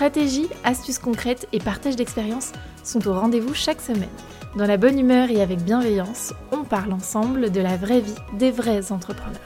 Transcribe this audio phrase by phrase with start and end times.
[0.00, 4.08] Stratégie, astuces concrètes et partage d'expériences sont au rendez-vous chaque semaine.
[4.56, 8.50] Dans la bonne humeur et avec bienveillance, on parle ensemble de la vraie vie des
[8.50, 9.38] vrais entrepreneurs.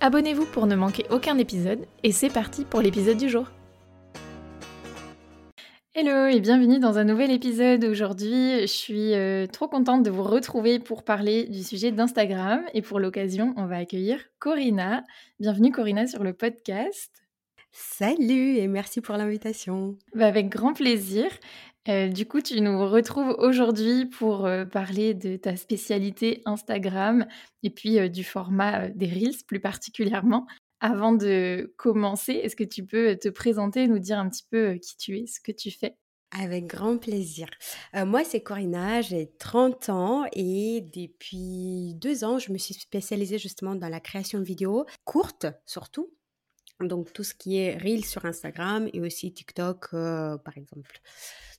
[0.00, 3.46] Abonnez-vous pour ne manquer aucun épisode et c'est parti pour l'épisode du jour.
[5.94, 7.84] Hello et bienvenue dans un nouvel épisode.
[7.84, 12.82] Aujourd'hui, je suis euh, trop contente de vous retrouver pour parler du sujet d'Instagram et
[12.82, 15.04] pour l'occasion, on va accueillir Corinna.
[15.38, 17.23] Bienvenue Corinna sur le podcast.
[17.76, 19.98] Salut et merci pour l'invitation.
[20.14, 21.26] Bah, avec grand plaisir.
[21.88, 27.26] Euh, du coup, tu nous retrouves aujourd'hui pour euh, parler de ta spécialité Instagram
[27.64, 30.46] et puis euh, du format des Reels plus particulièrement.
[30.78, 34.74] Avant de commencer, est-ce que tu peux te présenter et nous dire un petit peu
[34.74, 35.96] qui tu es, ce que tu fais?
[36.30, 37.48] Avec grand plaisir.
[37.94, 43.74] moi, c'est Corinna, j'ai 30 ans et depuis deux ans, je me suis spécialisée justement
[43.74, 46.10] dans la création de vidéos courtes surtout,
[46.80, 51.00] donc tout ce qui est Reel sur Instagram et aussi TikTok euh, par exemple.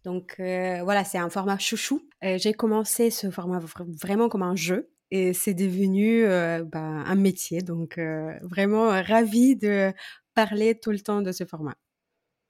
[0.03, 2.02] Donc euh, voilà, c'est un format chouchou.
[2.23, 3.59] Euh, j'ai commencé ce format
[4.02, 7.61] vraiment comme un jeu et c'est devenu bah, un métier.
[7.61, 7.99] Donc
[8.41, 9.94] vraiment ravie de
[10.33, 11.75] parler tout le temps de ce format.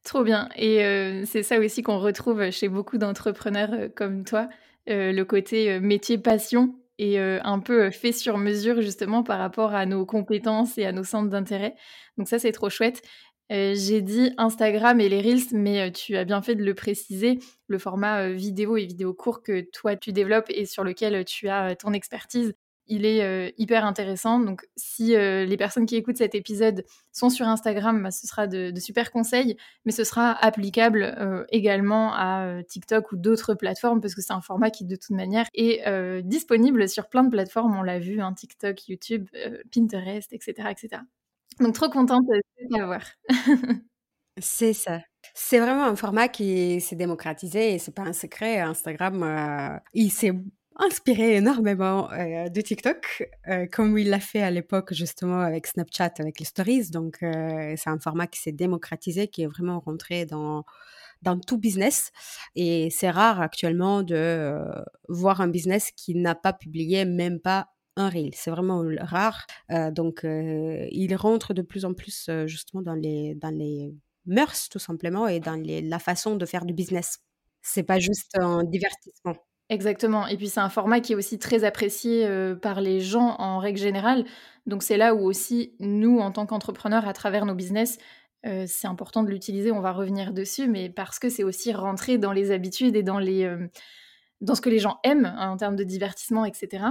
[0.04, 0.50] Trop bien.
[0.56, 0.78] Et
[1.26, 4.50] c'est ça aussi qu'on retrouve chez beaucoup d'entrepreneurs comme toi,
[4.88, 10.06] le côté métier passion et un peu fait sur mesure justement par rapport à nos
[10.06, 11.76] compétences et à nos centres d'intérêt.
[12.18, 13.02] Donc ça, c'est trop chouette.
[13.50, 17.78] J'ai dit Instagram et les Reels, mais tu as bien fait de le préciser, le
[17.78, 21.94] format vidéo et vidéo court que toi tu développes et sur lequel tu as ton
[21.94, 22.54] expertise
[22.88, 24.40] il est euh, hyper intéressant.
[24.40, 28.48] Donc, si euh, les personnes qui écoutent cet épisode sont sur Instagram, bah, ce sera
[28.48, 34.16] de, super conseils, mais ce sera applicable euh, également à TikTok ou d'autres plateformes, parce
[34.16, 35.84] que c'est un format qui, de toute manière, est
[36.24, 37.76] disponible sur plein de plateformes.
[37.78, 39.28] On l'a vu, hein, TikTok, YouTube,
[39.74, 41.02] Pinterest, etc., etc.
[41.60, 42.42] Donc, trop contente de
[42.76, 43.02] t'avoir.
[44.40, 45.02] c'est ça.
[45.34, 48.60] C'est vraiment un format qui s'est démocratisé et c'est pas un secret.
[48.60, 50.34] Instagram, il s'est
[50.78, 56.14] inspiré énormément euh, de TikTok, euh, comme il l'a fait à l'époque justement avec Snapchat,
[56.20, 56.90] avec les stories.
[56.92, 60.66] Donc, euh, c'est un format qui s'est démocratisé, qui est vraiment rentré dans,
[61.22, 62.12] dans tout business.
[62.56, 64.60] Et c'est rare actuellement de
[65.10, 68.32] voir un business qui n'a pas publié même pas un reel.
[68.34, 69.46] C'est vraiment rare.
[69.92, 73.94] donc, il rentre de plus en plus justement dans les, dans les
[74.26, 77.20] mœurs, tout simplement, et dans la façon de faire du business.
[77.62, 79.36] C'est pas juste un divertissement.
[79.70, 80.28] Exactement.
[80.28, 82.28] Et puis c'est un format qui est aussi très apprécié
[82.62, 84.26] par les gens en règle générale.
[84.68, 87.98] Donc c'est là où aussi nous, en tant qu'entrepreneurs, à travers nos business,
[88.44, 89.72] c'est important de l'utiliser.
[89.72, 93.18] On va revenir dessus, mais parce que c'est aussi rentrer dans les habitudes et dans
[93.18, 93.50] les
[94.42, 96.84] dans ce que les gens aiment hein, en termes de divertissement, etc.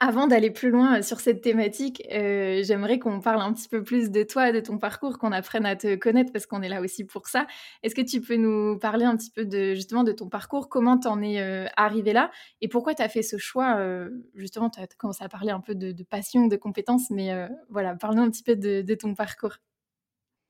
[0.00, 4.12] Avant d'aller plus loin sur cette thématique, euh, j'aimerais qu'on parle un petit peu plus
[4.12, 7.02] de toi, de ton parcours, qu'on apprenne à te connaître parce qu'on est là aussi
[7.02, 7.48] pour ça.
[7.82, 10.98] Est-ce que tu peux nous parler un petit peu de justement de ton parcours, comment
[10.98, 14.78] t'en es euh, arrivé là et pourquoi tu as fait ce choix euh, Justement, tu
[14.78, 17.32] as commencé à parler un peu de, passion, de compétences, mais
[17.68, 19.56] voilà, parle-nous un petit peu de, ton parcours.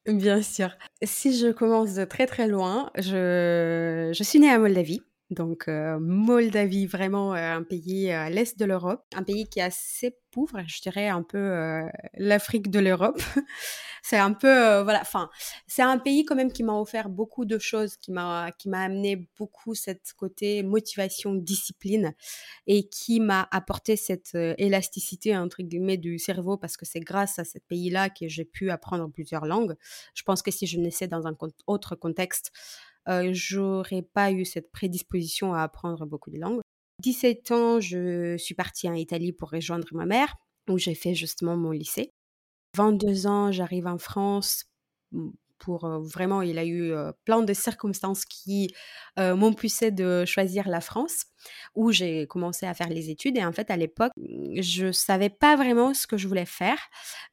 [0.06, 0.76] Bien sûr.
[1.02, 5.00] Si je commence de très très loin, je, je suis née à Moldavie.
[5.30, 10.62] Donc, Moldavie, vraiment un pays à l'est de l'Europe, un pays qui est assez pauvre,
[10.66, 11.82] je dirais un peu
[12.14, 13.20] l'Afrique de l'Europe.
[14.02, 15.28] c'est un peu, voilà, enfin,
[15.66, 18.82] c'est un pays quand même qui m'a offert beaucoup de choses, qui m'a, qui m'a
[18.82, 22.14] amené beaucoup cette côté motivation, discipline,
[22.66, 27.44] et qui m'a apporté cette élasticité entre guillemets du cerveau, parce que c'est grâce à
[27.44, 29.74] ce pays-là que j'ai pu apprendre plusieurs langues.
[30.14, 31.36] Je pense que si je naissais dans un
[31.66, 32.52] autre contexte,
[33.08, 36.60] euh, j'aurais pas eu cette prédisposition à apprendre beaucoup de langues.
[37.02, 40.34] 17 ans, je suis partie en Italie pour rejoindre ma mère,
[40.68, 42.10] où j'ai fait justement mon lycée.
[42.76, 44.64] 22 ans, j'arrive en France
[45.58, 46.92] pour vraiment, il a eu
[47.24, 48.72] plein de circonstances qui
[49.16, 51.24] m'ont poussé de choisir la France,
[51.74, 53.36] où j'ai commencé à faire les études.
[53.36, 54.12] Et en fait, à l'époque,
[54.60, 56.78] je savais pas vraiment ce que je voulais faire.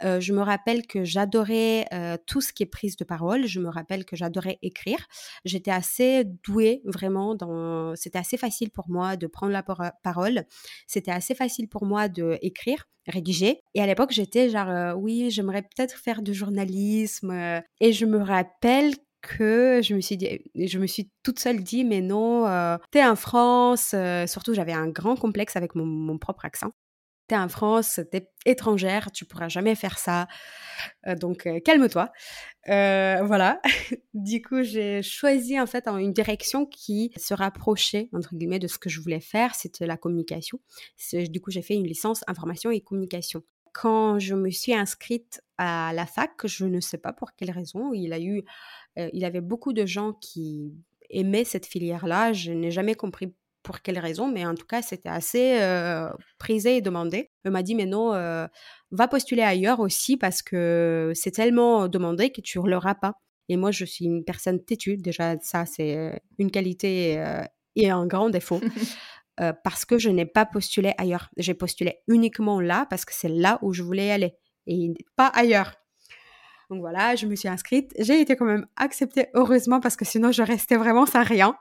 [0.02, 1.86] je me rappelle que j'adorais
[2.26, 3.46] tout ce qui est prise de parole.
[3.46, 5.06] Je me rappelle que j'adorais écrire.
[5.44, 7.36] J'étais assez douée, vraiment.
[7.36, 7.96] Dans...
[7.96, 9.64] C'était assez facile pour moi de prendre la
[10.04, 10.46] parole.
[10.88, 13.60] C'était assez facile pour moi de écrire rédiger.
[13.76, 17.62] Et à l'époque, j'étais genre, oui, j'aimerais peut-être faire du journalisme.
[17.80, 21.84] Et je me rappelle que je me suis dit, je me suis toute seule dit,
[21.84, 22.46] mais non,
[22.92, 23.96] t'es en France.
[24.28, 26.72] surtout, j'avais un grand complexe avec mon, propre accent.
[27.28, 30.28] T'es en France, t'es étrangère, tu pourras jamais faire ça.
[31.20, 32.12] donc, calme-toi.
[32.68, 33.62] voilà.
[34.14, 38.78] du coup, j'ai choisi en fait une direction qui se rapprochait entre guillemets de ce
[38.78, 39.56] que je voulais faire.
[39.56, 40.60] C'était la communication.
[41.14, 43.42] Du coup, j'ai fait une licence information et communication
[43.76, 47.92] quand je me suis inscrite à la fac, je ne sais pas pour quelle raison,
[47.94, 48.42] il a eu,
[48.96, 50.74] il avait beaucoup de gens qui
[51.10, 52.32] aimaient cette filière-là.
[52.32, 55.60] Je n'ai jamais compris pour quelle raison, mais en tout cas, c'était assez
[56.40, 57.32] prisé et demandé.
[57.44, 58.12] Il m'a dit, mais non,
[58.92, 63.16] va postuler ailleurs aussi parce que c'est tellement demandé que tu ne l'auras pas.
[63.50, 64.96] Et moi, je suis une personne têtue.
[64.96, 67.22] Déjà, ça, c'est une qualité
[67.76, 68.62] et un grand défaut.
[69.42, 71.30] Euh, parce que je n'ai pas postulé ailleurs.
[71.36, 74.36] J'ai postulé uniquement là parce que c'est là où je voulais aller
[74.66, 75.74] et pas ailleurs.
[76.70, 77.94] Donc voilà, je me suis inscrite.
[78.00, 81.56] J'ai été quand même acceptée, heureusement, parce que sinon je restais vraiment sans rien.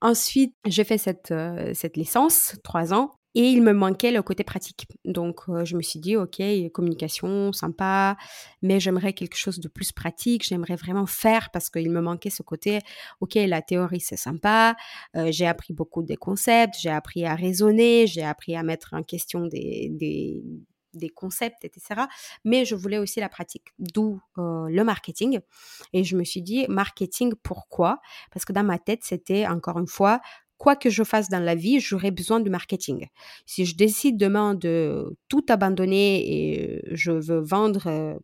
[0.00, 3.10] Ensuite, j'ai fait cette, euh, cette licence, trois ans.
[3.34, 4.88] Et il me manquait le côté pratique.
[5.04, 6.42] Donc, euh, je me suis dit, OK,
[6.72, 8.16] communication, sympa,
[8.60, 10.44] mais j'aimerais quelque chose de plus pratique.
[10.44, 12.80] J'aimerais vraiment faire parce qu'il me manquait ce côté,
[13.20, 14.74] OK, la théorie, c'est sympa.
[15.16, 19.04] Euh, j'ai appris beaucoup des concepts, j'ai appris à raisonner, j'ai appris à mettre en
[19.04, 22.02] question des, des, concepts, etc.
[22.44, 25.38] Mais je voulais aussi la pratique, d'où euh, le marketing.
[25.92, 28.00] Et je me suis dit, marketing, pourquoi?
[28.32, 30.20] Parce que dans ma tête, c'était encore une fois
[30.60, 33.06] quoi que je fasse dans la vie, j'aurai besoin du marketing.
[33.46, 38.14] Si je décide demain de tout abandonner et je veux vendre, euh,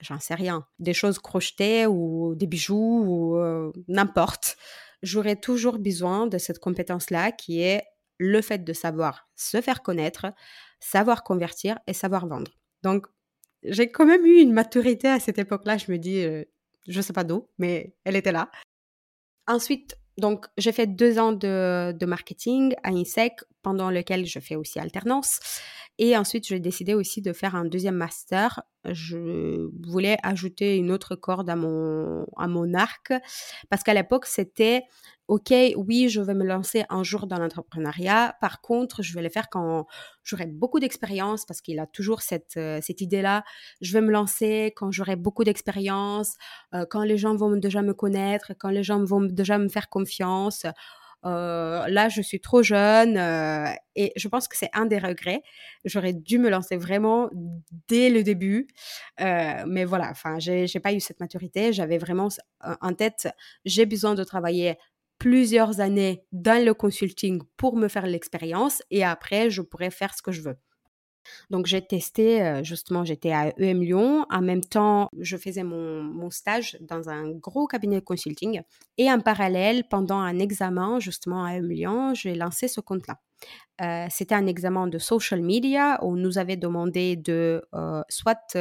[0.00, 4.56] j'en sais rien, des choses crochetées ou des bijoux ou euh, n'importe,
[5.04, 7.84] j'aurai toujours besoin de cette compétence-là qui est
[8.18, 10.26] le fait de savoir se faire connaître,
[10.80, 12.50] savoir convertir et savoir vendre.
[12.82, 13.06] Donc,
[13.62, 15.78] j'ai quand même eu une maturité à cette époque-là.
[15.78, 16.42] Je me dis, euh,
[16.88, 18.50] je sais pas d'où, mais elle était là.
[19.46, 24.78] Ensuite, donc, j'ai fait deux ans de, marketing à INSEC, pendant lequel je fais aussi
[24.78, 25.40] alternance.
[25.98, 28.62] Et ensuite, j'ai décidé aussi de faire un deuxième master.
[28.90, 33.12] Je voulais ajouter une autre corde à mon, à mon arc
[33.70, 34.84] parce qu'à l'époque, c'était
[35.28, 38.36] OK, oui, je vais me lancer un jour dans l'entrepreneuriat.
[38.42, 39.86] Par contre, je vais le faire quand
[40.22, 43.42] j'aurai beaucoup d'expérience parce qu'il a toujours cette, euh, cette idée-là.
[43.80, 46.34] Je vais me lancer quand j'aurai beaucoup d'expérience,
[46.74, 49.88] euh, quand les gens vont déjà me connaître, quand les gens vont déjà me faire
[49.88, 50.66] confiance.
[51.24, 53.16] Euh, là, je suis trop jeune
[53.96, 55.42] et je pense que c'est un des regrets.
[55.84, 57.30] J'aurais dû me lancer vraiment
[57.88, 58.68] dès le début,
[59.18, 60.10] mais voilà.
[60.10, 61.72] Enfin, j'ai pas eu cette maturité.
[61.72, 62.28] J'avais vraiment
[62.80, 63.28] en tête,
[63.64, 64.76] j'ai besoin de travailler
[65.18, 70.22] plusieurs années dans le consulting pour me faire l'expérience et après, je pourrais faire ce
[70.22, 70.56] que je veux.
[71.50, 74.26] Donc j'ai testé, euh, justement, j'étais à EM Lyon.
[74.30, 78.62] En même temps, je faisais mon, stage dans un gros cabinet de consulting.
[78.98, 83.18] Et en parallèle, pendant un examen, justement, à EM Lyon, j'ai lancé ce compte-là.
[83.82, 88.56] Euh, c'était un examen de social media où on nous avait demandé de euh, soit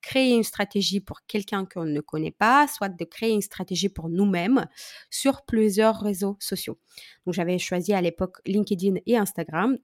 [0.00, 4.08] créer une stratégie pour quelqu'un qu'on ne connaît pas, soit de créer une stratégie pour
[4.08, 4.66] nous-mêmes
[5.10, 6.78] sur plusieurs réseaux sociaux.
[7.26, 9.76] Donc j'avais choisi à l'époque LinkedIn et Instagram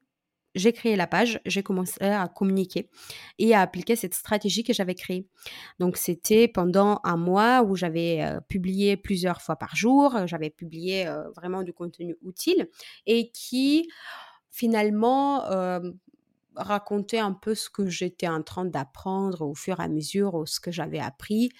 [0.54, 2.90] j'ai créé la page, j'ai commencé à communiquer
[3.38, 5.26] et à appliquer cette stratégie que j'avais créée.
[5.78, 11.06] Donc c'était pendant un mois où j'avais euh, publié plusieurs fois par jour, j'avais publié
[11.06, 12.68] euh, vraiment du contenu utile
[13.06, 13.88] et qui
[14.50, 15.80] finalement euh,
[16.54, 20.46] racontait un peu ce que j'étais en train d'apprendre au fur et à mesure, ou
[20.46, 21.50] ce que j'avais appris.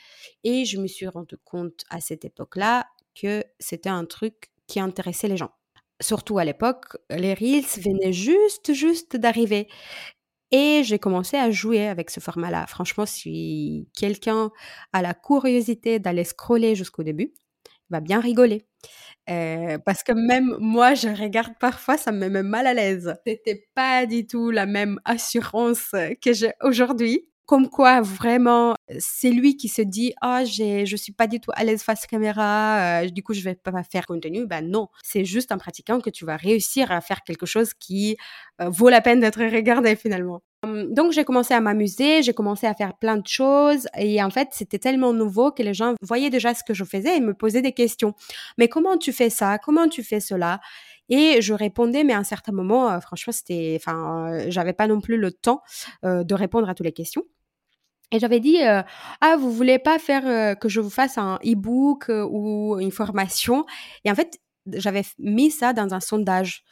[0.45, 5.28] Et je me suis rendu compte à cette époque-là que c'était un truc qui intéressait
[5.28, 5.52] les gens
[6.02, 9.68] surtout à l'époque, les Reels venaient juste, juste d'arriver.
[10.50, 12.66] Et j'ai commencé à jouer avec ce format-là.
[12.66, 14.50] Franchement, si quelqu'un
[14.92, 17.32] a la curiosité d'aller scroller jusqu'au début,
[17.88, 18.66] va bien rigoler.
[19.30, 23.14] Euh, parce que même moi, je regarde parfois, ça me met mal à l'aise.
[23.26, 27.32] C'était pas du tout la même assurance que j'ai aujourd'hui.
[27.47, 31.51] Comme quoi vraiment c'est lui qui se dit ah j'ai je suis pas du tout
[31.55, 35.25] à l'aise face caméra euh, du coup je vais pas faire contenu ben non c'est
[35.25, 38.17] juste en pratiquant que tu vas réussir à faire quelque chose qui
[38.61, 40.43] euh, vaut la peine d'être regardé finalement.
[40.65, 44.31] Hum, donc j'ai commencé à m'amuser, j'ai commencé à faire plein de choses et en
[44.31, 47.35] fait c'était tellement nouveau que les gens voyaient déjà ce que je faisais et me
[47.35, 48.15] posaient des questions.
[48.59, 49.59] Mais comment tu fais ça?
[49.59, 50.61] Comment tu fais cela?
[51.14, 54.87] Et je répondais, mais à un certain moment, euh, franchement, c'était, enfin, euh, j'avais pas
[54.87, 55.61] non plus le temps
[56.07, 57.25] euh, de répondre à toutes les questions.
[58.12, 62.78] Et j'avais dit, ah, vous voulez pas faire que je vous fasse un e-book ou
[62.78, 63.64] une formation?
[64.04, 66.62] Et en fait, j'avais mis ça dans un sondage.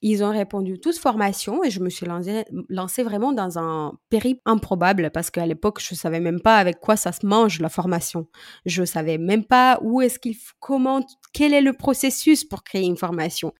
[0.00, 4.40] Ils ont répondu tous formation et je me suis lancée, lancée vraiment dans un périple
[4.46, 8.26] improbable parce qu'à l'époque, je savais même pas avec quoi ça se mange la formation.
[8.64, 11.02] Je savais même pas où est-ce qu'il, comment,
[11.34, 13.52] quel est le processus pour créer une formation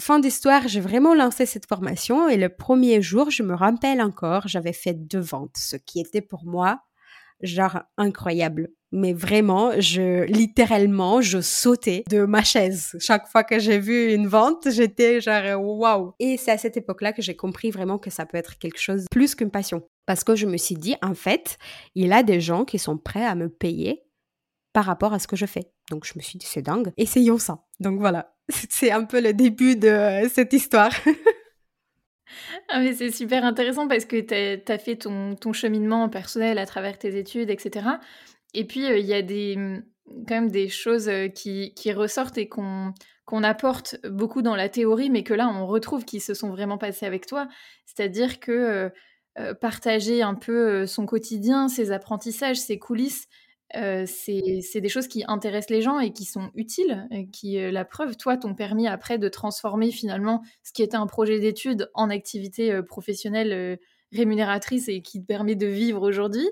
[0.00, 4.46] fin d'histoire, j'ai vraiment lancé cette formation et le premier jour, je me rappelle encore,
[4.46, 6.80] j'avais fait deux ventes, ce qui était pour moi
[7.42, 8.68] genre incroyable.
[8.90, 12.96] Mais vraiment, je littéralement, je sautais de ma chaise.
[13.00, 16.14] Chaque fois que j'ai vu une vente, j'étais genre waouh.
[16.18, 19.04] Et c'est à cette époque-là que j'ai compris vraiment que ça peut être quelque chose
[19.10, 19.82] plus qu'une passion.
[20.06, 21.58] Parce que je me suis dit, en fait,
[21.94, 24.02] il y a des gens qui sont prêts à me payer
[24.78, 25.72] par rapport à ce que je fais.
[25.90, 27.64] Donc je me suis dit, c'est dingue, essayons ça.
[27.80, 30.92] Donc voilà, c'est un peu le début de euh, cette histoire.
[32.68, 36.98] Ah mais c'est super intéressant parce que tu as, fait ton, cheminement personnel à travers
[36.98, 37.86] tes études, etc.
[38.52, 39.82] Et puis, euh, il y a des, mmh,
[40.28, 42.92] quand même des choses euh, qui, ressortent et qu'on
[43.42, 47.06] apporte beaucoup dans la théorie, mais que là, on retrouve qui se sont vraiment passées
[47.06, 47.48] avec toi.
[47.86, 48.92] C'est-à-dire que
[49.60, 53.28] partager un peu son quotidien, ses apprentissages, ses coulisses,
[53.74, 58.16] c'est des choses qui intéressent les gens et qui sont utiles, et qui, la preuve,
[58.16, 62.82] toi, t'ont permis après de transformer finalement ce qui était un projet d'études en activité
[62.82, 63.78] professionnelle
[64.12, 66.48] rémunératrice et qui te permet de vivre aujourd'hui.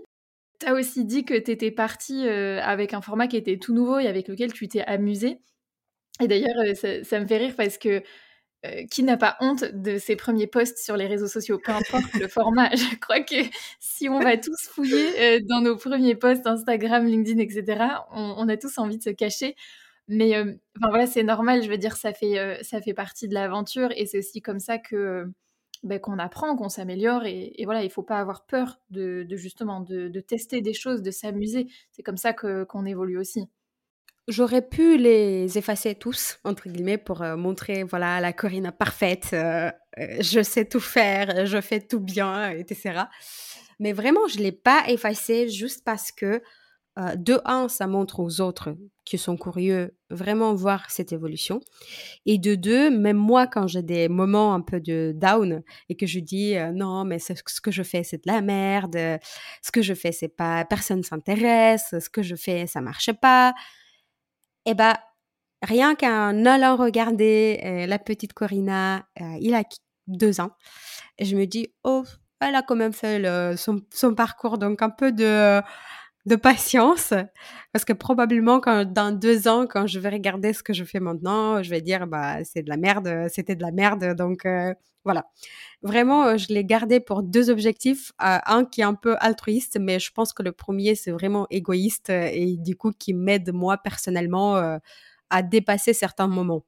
[0.60, 3.98] Tu as aussi dit que tu étais partie avec un format qui était tout nouveau
[3.98, 5.40] et avec lequel tu t'es amusée.
[6.20, 8.02] Et d'ailleurs, ça, me fait rire parce que
[8.90, 12.28] qui n'a pas honte de ses premiers posts sur les réseaux sociaux, peu importe le
[12.28, 12.70] format.
[12.74, 13.36] Je crois que
[13.80, 18.56] si on va tous fouiller euh, dans nos premiers posts Instagram, LinkedIn, etc., on, a
[18.56, 19.56] tous envie de se cacher.
[20.08, 21.62] Mais euh, enfin voilà, c'est normal.
[21.62, 24.78] Je veux dire, ça fait ça fait partie de l'aventure et c'est aussi comme ça
[24.78, 25.26] que
[25.82, 30.20] ben, qu'on apprend, qu'on s'améliore et, voilà, il faut pas avoir peur de, justement de,
[30.20, 31.68] tester des choses, de s'amuser.
[31.92, 33.48] C'est comme ça que qu'on évolue aussi.
[34.28, 39.70] J'aurais pu les effacer tous, entre guillemets, pour euh, montrer, voilà, la Corinne parfaite, euh,
[40.00, 43.04] euh, je sais tout faire, je fais tout bien, etc.
[43.78, 46.42] Mais vraiment, je ne l'ai pas effacé juste parce que,
[47.16, 51.60] de un, ça montre aux autres qui sont curieux vraiment voir cette évolution.
[52.24, 56.06] Et de deux, même moi, quand j'ai des moments un peu de down et que
[56.06, 58.96] je dis non, mais ce que je fais, c'est de la merde,
[59.60, 63.52] ce que je fais, c'est pas, personne s'intéresse, ce que je fais, ça marche pas
[64.66, 64.94] eh ben,
[65.62, 69.62] rien qu'en allant regarder euh, la petite Corina, euh, il a
[70.06, 70.50] deux ans,
[71.20, 72.04] je me dis, oh,
[72.40, 73.22] elle a quand même fait
[73.56, 75.60] son, parcours, donc un peu de,
[76.26, 77.14] de patience,
[77.72, 81.00] parce que probablement quand, dans deux ans, quand je vais regarder ce que je fais
[81.00, 84.74] maintenant, je vais dire, bah, c'est de la merde, c'était de la merde, donc euh,
[85.04, 85.26] voilà.
[85.82, 90.10] Vraiment, je l'ai gardé pour deux objectifs, un qui est un peu altruiste, mais je
[90.12, 94.78] pense que le premier, c'est vraiment égoïste et du coup qui m'aide moi personnellement
[95.30, 96.64] à dépasser certains moments.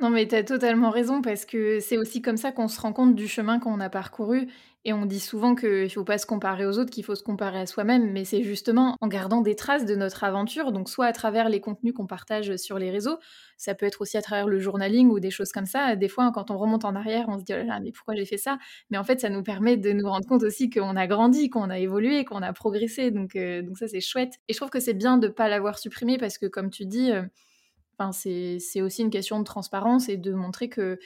[0.00, 2.94] Non, mais tu as totalement raison parce que c'est aussi comme ça qu'on se rend
[2.94, 4.48] compte du chemin qu'on a parcouru.
[4.86, 7.58] Et on dit souvent qu'il faut pas se comparer aux autres, qu'il faut se comparer
[7.60, 11.12] à soi-même, mais c'est justement en gardant des traces de notre aventure, donc soit à
[11.12, 13.18] travers les contenus qu'on partage sur les réseaux,
[13.58, 15.96] ça peut être aussi à travers le journaling ou des choses comme ça.
[15.96, 18.14] Des fois, quand on remonte en arrière, on se dit oh là là, mais pourquoi
[18.14, 18.56] j'ai fait ça?
[18.88, 21.68] Mais en fait, ça nous permet de nous rendre compte aussi qu'on a grandi, qu'on
[21.68, 23.10] a évolué, qu'on a progressé.
[23.10, 24.32] Donc, euh, ça, c'est chouette.
[24.48, 26.86] Et je trouve que c'est bien de ne pas l'avoir supprimé parce que, comme tu
[26.86, 27.22] dis, euh,
[28.12, 30.98] c'est aussi une question de transparence et de montrer que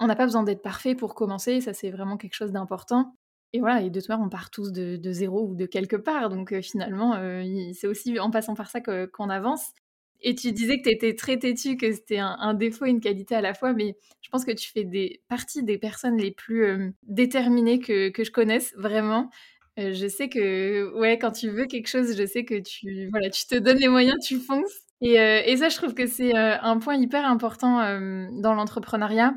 [0.00, 1.60] on n'a pas besoin d'être parfait pour commencer.
[1.60, 3.14] Ça, c'est vraiment quelque chose d'important.
[3.52, 6.28] Et voilà, et de toute on part tous de, zéro ou de quelque part.
[6.28, 9.72] Donc euh, finalement, euh, c'est aussi en passant par ça qu'on avance.
[10.20, 13.34] Et tu disais que tu étais très têtu, que c'était un, défaut et une qualité
[13.36, 16.64] à la fois, mais je pense que tu fais des, partie des personnes les plus
[16.64, 19.30] euh, déterminées que, je connaisse, vraiment.
[19.76, 23.56] je sais que, quand tu veux quelque chose, je sais que tu, voilà, tu te
[23.56, 24.83] donnes les moyens, tu fonces.
[25.04, 29.34] Euh, et, ça, je trouve que c'est euh, un point hyper important euh, dans l'entrepreneuriat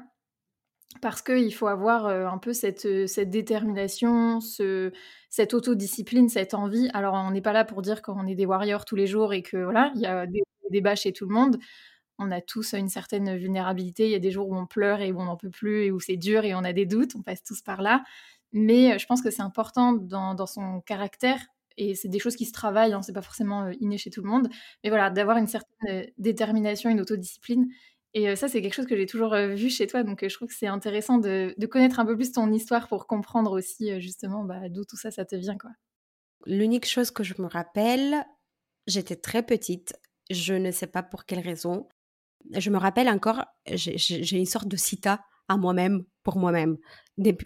[1.02, 4.92] parce qu'il faut avoir un peu cette, détermination, ce,
[5.30, 6.90] cette autodiscipline, cette envie.
[6.94, 9.44] Alors, on n'est pas là pour dire qu'on est des warriors tous les jours et
[9.44, 11.60] que voilà, il y a des débats chez tout le monde.
[12.18, 14.06] On a tous une certaine vulnérabilité.
[14.06, 15.92] Il y a des jours où on pleure et où on n'en peut plus et
[15.92, 17.16] où c'est dur et on a des doutes.
[17.16, 18.04] On passe tous par là.
[18.54, 21.40] Mais je pense que c'est important dans, son caractère
[21.78, 24.30] et c'est des choses qui se travaillent, hein, c'est pas forcément inné chez tout le
[24.30, 24.50] monde,
[24.84, 27.68] mais voilà, d'avoir une certaine détermination, une autodiscipline.
[28.14, 30.56] Et ça, c'est quelque chose que j'ai toujours vu chez toi, donc je trouve que
[30.56, 34.70] c'est intéressant de, de, connaître un peu plus ton histoire pour comprendre aussi justement bah,
[34.70, 35.58] d'où tout ça, ça te vient.
[35.58, 35.72] quoi.
[36.46, 38.24] L'unique chose que je me rappelle,
[38.88, 39.94] j'étais très petite,
[40.30, 41.88] je ne sais pas pour quelle raison.
[42.54, 46.78] Je me rappelle encore, j'ai une sorte de cita à moi-même, pour moi-même,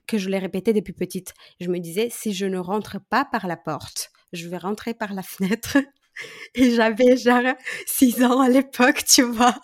[0.07, 1.33] que je l'ai répété depuis petite.
[1.59, 5.13] Je me disais, si je ne rentre pas par la porte, je vais rentrer par
[5.13, 5.77] la fenêtre.
[6.55, 7.53] Et j'avais genre
[7.87, 9.55] 6 ans à l'époque, tu vois.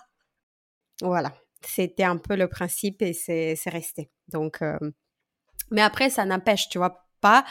[1.02, 1.34] Voilà,
[1.66, 4.10] c'était un peu le principe et c'est resté.
[4.30, 4.80] Donc, euh,
[5.72, 7.46] mais après, ça n'empêche, tu vois, pas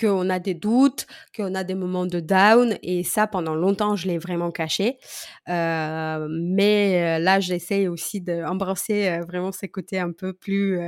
[0.00, 4.06] qu'on a des doutes, qu'on a des moments de down et ça pendant longtemps je
[4.08, 4.98] l'ai vraiment caché.
[5.48, 10.78] Euh, mais euh, là j'essaie aussi d'embrasser euh, vraiment ces côtés un peu plus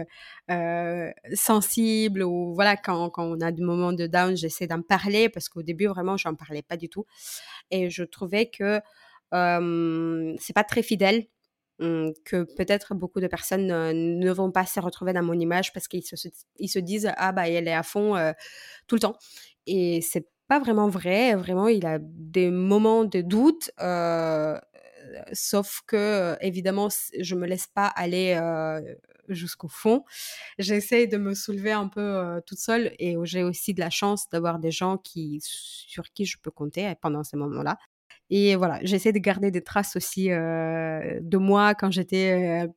[0.50, 5.28] euh, sensibles ou voilà quand, quand on a des moments de down j'essaie d'en parler
[5.28, 7.06] parce qu'au début vraiment j'en parlais pas du tout
[7.70, 8.80] et je trouvais que
[10.38, 11.24] c'est pas très fidèle
[11.78, 16.04] que peut-être beaucoup de personnes ne vont pas se retrouver dans mon image parce qu'ils
[16.04, 18.14] se, disent ah bah elle est à fond
[18.86, 19.16] tout le temps
[19.66, 23.70] et c'est pas vraiment vrai vraiment il a des moments de doute
[25.32, 26.88] sauf que évidemment
[27.18, 28.38] je me laisse pas aller
[29.28, 30.04] jusqu'au fond.
[30.58, 34.58] J'essaie de me soulever un peu toute seule et j'ai aussi de la chance d'avoir
[34.58, 37.78] des gens qui sur qui je peux compter pendant ces moments là
[38.36, 42.68] et voilà, j'essaie de garder des traces aussi euh, de moi quand j'étais euh,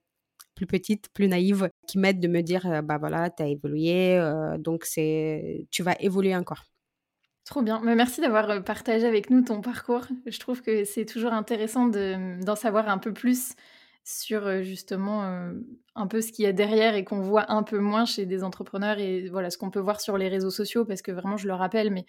[0.53, 4.21] plus petite, plus naïve, qui m'aident de me dire, euh, bah voilà, tu as évolué,
[4.59, 6.65] donc c'est, tu vas évoluer encore.
[7.43, 7.81] Trop bien.
[7.81, 10.05] Merci d'avoir partagé avec nous ton parcours.
[10.27, 13.53] Je trouve que c'est toujours intéressant d'en savoir un peu plus
[14.03, 15.51] sur justement
[15.95, 18.43] un peu ce qu'il y a derrière et qu'on voit un peu moins chez des
[18.43, 21.47] entrepreneurs et voilà ce qu'on peut voir sur les réseaux sociaux parce que vraiment je
[21.47, 22.05] le rappelle mais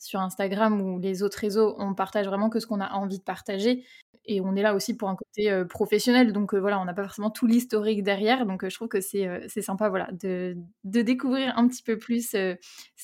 [0.00, 3.24] sur Instagram ou les autres réseaux, on partage vraiment que ce qu'on a envie de
[3.24, 3.84] partager.
[4.26, 6.32] Et on est là aussi pour un côté euh, professionnel.
[6.32, 8.46] Donc euh, voilà, on n'a pas forcément tout l'historique derrière.
[8.46, 12.56] Donc euh, je trouve que c'est sympa voilà, de, découvrir un petit peu plus ce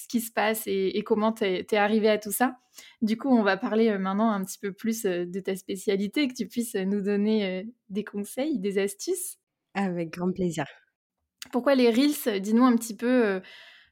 [0.09, 2.57] qui se passe et, comment tu es, arrivé à tout ça.
[3.01, 6.47] Du coup, on va parler maintenant un petit peu plus de ta spécialité, que tu
[6.47, 9.39] puisses nous donner des conseils, des astuces.
[9.75, 10.65] Avec grand plaisir.
[11.53, 12.41] Pourquoi les Reels?
[12.41, 13.41] Dis-nous un petit peu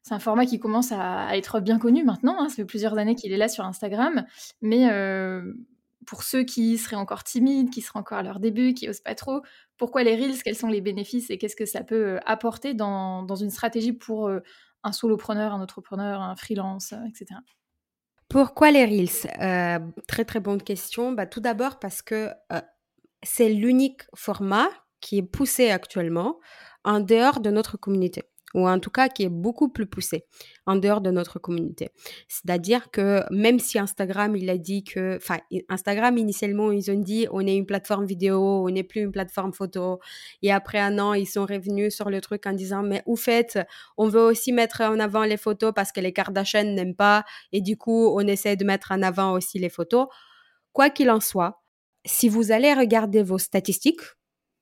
[0.04, 2.36] c'est un format qui commence à, être bien connu maintenant.
[2.38, 2.50] Hein.
[2.50, 4.26] Ça fait plusieurs années qu'il est là sur Instagram.
[4.60, 5.54] Mais euh,
[6.06, 9.14] pour ceux qui seraient encore timides, qui seraient encore à leur début, qui osent pas
[9.14, 9.40] trop,
[9.78, 13.26] pourquoi les Reels Quels sont les bénéfices et qu'est-ce que ça peut euh, apporter dans,
[13.34, 14.40] une stratégie pour euh,
[14.82, 17.40] un solopreneur, un entrepreneur, un freelance, etc.
[18.28, 19.88] Pourquoi les Reels?
[20.06, 21.12] Très très bonne question.
[21.12, 22.28] Bah, tout d'abord parce que
[23.22, 24.68] c'est l'unique format
[25.00, 26.38] qui est poussé actuellement
[26.84, 28.24] en dehors de notre communauté
[28.54, 30.24] ou en tout cas qui est beaucoup plus poussé
[30.66, 31.90] en dehors de notre communauté.
[32.28, 35.38] C'est-à-dire que même si Instagram, il a dit que, enfin,
[35.68, 39.52] Instagram, initialement, ils ont dit on est une plateforme vidéo, on n'est plus une plateforme
[39.52, 39.98] photo.
[40.42, 43.58] Et après un an, ils sont revenus sur le truc en disant, mais au fait,
[43.96, 47.24] on veut aussi mettre en avant les photos parce que les Kardashian n'aiment pas.
[47.52, 50.06] Et du coup, on essaie de mettre en avant aussi les photos.
[50.72, 51.62] Quoi qu'il en soit,
[52.04, 54.00] si vous allez regarder vos statistiques,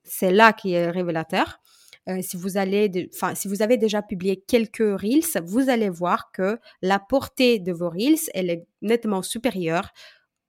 [0.04, 1.60] c'est là qui est révélateur.
[2.08, 6.32] Euh, si vous allez, enfin, si vous avez déjà publié quelques reels, vous allez voir
[6.32, 9.92] que la portée de vos reels, elle est nettement supérieure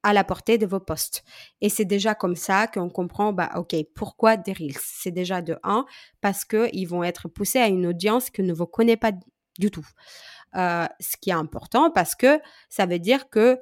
[0.02, 1.24] à la portée de vos posts.
[1.62, 4.78] Et c'est déjà comme ça qu'on comprend, bah, ok, pourquoi des reels?
[4.82, 5.86] C'est déjà de 1,
[6.22, 9.12] parce qu'ils vont être poussés à une audience que ne vous connaît pas
[9.60, 9.88] du tout.
[10.56, 12.40] Euh, ce qui est important parce que
[12.70, 13.60] ça veut dire que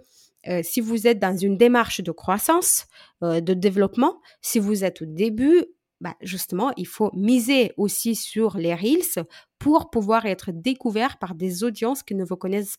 [0.47, 2.87] euh, si vous êtes dans une démarche de croissance,
[3.21, 5.67] de développement, si vous êtes au début,
[6.01, 9.25] bah, justement, il faut miser aussi sur les Reels
[9.59, 12.77] pour pouvoir être découvert par des audiences qui ne vous connaissent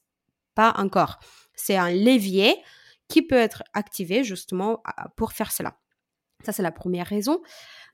[0.54, 1.18] pas encore.
[1.54, 2.56] C'est un levier
[3.08, 4.82] qui peut être activé justement
[5.16, 5.78] pour faire cela.
[6.44, 7.40] Ça, c'est la première raison.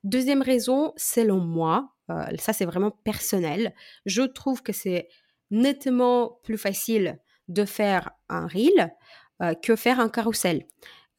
[0.02, 3.74] Deuxième raison, selon moi, euh, ça c'est vraiment personnel,
[4.06, 5.08] je trouve que c'est
[5.50, 8.94] nettement plus facile de faire un reel
[9.42, 10.66] euh, que faire un carrousel.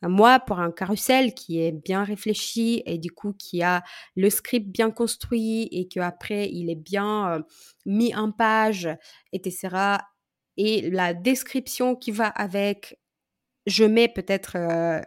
[0.01, 3.83] Moi, pour un carrousel qui est bien réfléchi et du coup qui a
[4.15, 7.41] le script bien construit et qu'après il est bien euh,
[7.85, 8.87] mis en page,
[9.33, 9.97] etc.
[10.55, 12.97] Et la description qui va avec,
[13.65, 15.01] je mets peut-être, euh,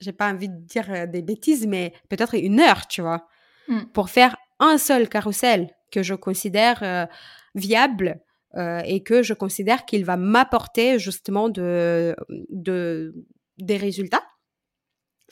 [0.00, 3.28] j'ai pas envie de dire euh, des bêtises, mais peut-être une heure, tu vois,
[3.68, 3.82] mmh.
[3.92, 7.08] pour faire un seul carrousel que je considère
[7.54, 8.22] viable
[8.56, 12.14] et que je considère qu'il va m'apporter justement de,
[12.48, 13.14] de,
[13.58, 14.22] des résultats.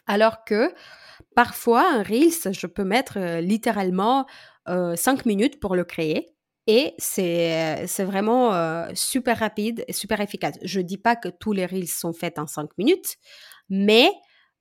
[0.06, 0.72] Alors que
[1.34, 4.26] parfois, un Reels, je peux mettre littéralement
[4.66, 6.34] 5 minutes pour le créer
[6.66, 10.56] Et c'est vraiment euh, super rapide et super efficace.
[10.62, 13.16] Je dis pas que tous les reels sont faits en 5 minutes,
[13.68, 14.10] mais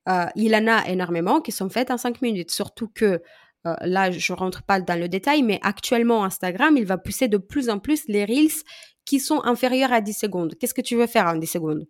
[0.08, 2.52] euh, il en a énormément qui sont faits en 5 minutes.
[2.52, 3.22] Surtout que
[3.68, 7.38] euh, là, je rentre pas dans le détail, mais actuellement, Instagram, il va pousser de
[7.38, 8.64] plus en plus les reels
[9.06, 10.56] qui sont inférieurs à 10 secondes.
[10.60, 11.86] Qu'est-ce que tu veux faire en 10 secondes?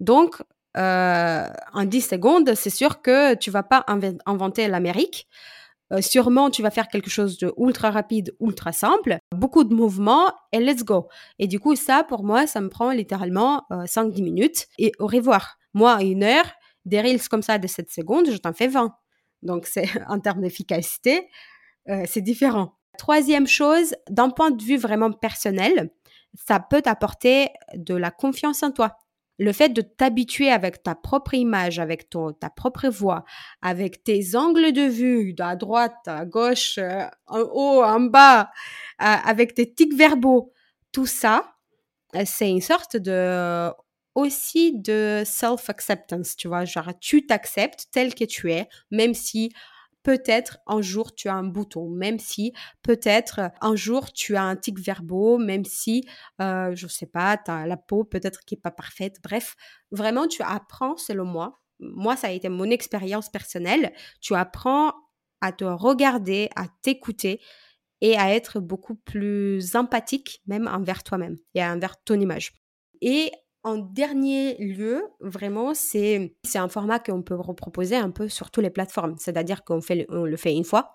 [0.00, 0.42] Donc,
[0.76, 3.84] en 10 secondes, c'est sûr que tu vas pas
[4.26, 5.28] inventer l'Amérique.
[5.92, 10.32] Euh, sûrement, tu vas faire quelque chose de ultra rapide, ultra simple, beaucoup de mouvements
[10.52, 11.08] et let's go.
[11.38, 15.06] Et du coup, ça, pour moi, ça me prend littéralement 5-10 euh, minutes et au
[15.06, 15.58] revoir.
[15.74, 16.50] Moi, une heure,
[16.84, 18.94] des reels comme ça de 7 secondes, je t'en fais 20.
[19.42, 21.28] Donc, c'est en termes d'efficacité,
[21.88, 22.74] euh, c'est différent.
[22.98, 25.90] Troisième chose, d'un point de vue vraiment personnel,
[26.34, 28.98] ça peut t'apporter de la confiance en toi
[29.38, 33.24] le fait de t'habituer avec ta propre image, avec ta propre voix,
[33.62, 38.50] avec tes angles de vue, à droite, à gauche, euh, en haut, en bas,
[39.00, 40.52] euh, avec tes tics verbaux,
[40.92, 41.54] tout ça,
[42.16, 43.70] euh, c'est une sorte de
[44.14, 49.52] aussi de self-acceptance, tu vois, genre tu t'acceptes tel que tu es, même si
[50.02, 54.56] peut-être un jour tu as un bouton, même si peut-être un jour tu as un
[54.56, 56.06] tic verbaux, même si,
[56.40, 59.16] euh, je sais pas, tu as la peau peut-être qui est pas parfaite.
[59.22, 59.56] Bref,
[59.90, 64.92] vraiment, tu apprends, selon moi, moi, ça a été mon expérience personnelle, tu apprends
[65.40, 67.40] à te regarder, à t'écouter
[68.00, 72.52] et à être beaucoup plus empathique même envers toi-même et envers ton image.
[73.00, 73.30] Et
[73.64, 78.70] en dernier lieu, vraiment, c'est un format qu'on peut reproposer un peu sur toutes les
[78.70, 79.16] plateformes.
[79.18, 80.94] C'est-à-dire qu'on fait, on le fait une fois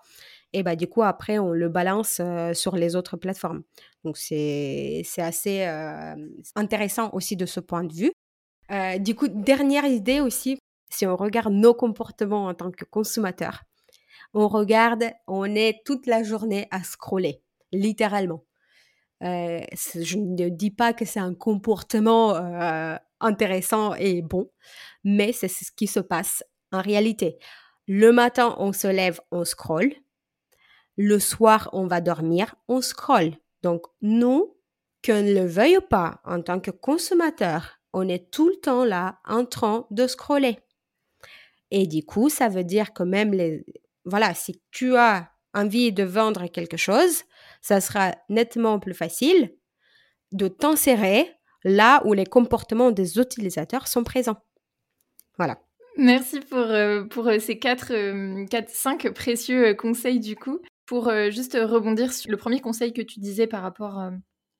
[0.54, 3.64] et bah, du coup, après, on le balance euh, sur les autres plateformes.
[4.04, 6.14] Donc, c'est assez euh,
[6.54, 8.12] intéressant aussi de ce point de vue.
[8.70, 10.58] Euh, du coup, dernière idée aussi,
[10.90, 13.64] si on regarde nos comportements en tant que consommateurs,
[14.32, 18.44] on regarde, on est toute la journée à scroller, littéralement.
[19.24, 19.60] Euh,
[19.94, 24.50] je ne dis pas que c'est un comportement euh, intéressant et bon,
[25.02, 27.38] mais c'est ce qui se passe en réalité.
[27.86, 29.92] Le matin, on se lève, on scrolle.
[30.96, 33.32] Le soir, on va dormir, on scrolle.
[33.62, 34.56] Donc, nous,
[35.04, 39.20] qu'on ne le veuille pas, en tant que consommateur, on est tout le temps là
[39.24, 40.58] en train de scroller.
[41.70, 43.64] Et du coup, ça veut dire que même les...
[44.04, 47.24] Voilà, si tu as envie de vendre quelque chose,
[47.64, 49.54] ça sera nettement plus facile
[50.32, 51.32] de t'insérer
[51.64, 54.36] là où les comportements des utilisateurs sont présents.
[55.38, 55.58] Voilà.
[55.96, 60.60] Merci pour, euh, pour euh, ces 4, 4, 5 précieux conseils du coup.
[60.84, 64.10] Pour euh, juste rebondir sur le premier conseil que tu disais par rapport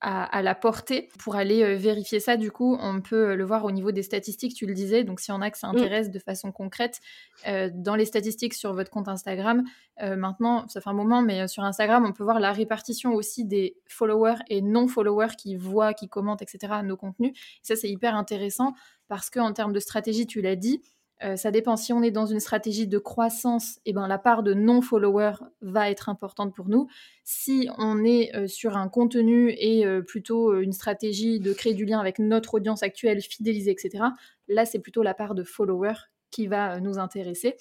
[0.07, 1.09] à, la portée.
[1.19, 4.03] Pour aller euh, vérifier ça, du coup, on peut euh, le voir au niveau des
[4.03, 5.03] statistiques, tu le disais.
[5.03, 5.77] Donc, s'il y en a que ça mm.
[5.77, 7.01] intéresse de façon concrète,
[7.49, 9.65] euh, dans les statistiques sur votre compte Instagram,
[10.01, 13.77] maintenant, ça fait un moment, mais sur Instagram, on peut voir la répartition aussi des
[13.87, 17.33] followers et non-followers qui voient, qui commentent, etc., nos contenus.
[17.63, 18.75] ça, c'est hyper intéressant
[19.07, 20.83] parce qu'en termes de stratégie, tu l'as dit,
[21.25, 21.77] euh, ça dépend.
[21.77, 25.91] Si on est dans une stratégie de croissance, eh ben, la part de non-followers va
[25.91, 26.87] être importante pour nous.
[27.25, 31.87] Si on est euh, sur un contenu et euh, plutôt une stratégie de créer du
[31.87, 34.05] lien avec notre audience actuelle, fidéliser, etc.,
[34.49, 37.57] là, c'est plutôt la part de followers qui va nous intéresser.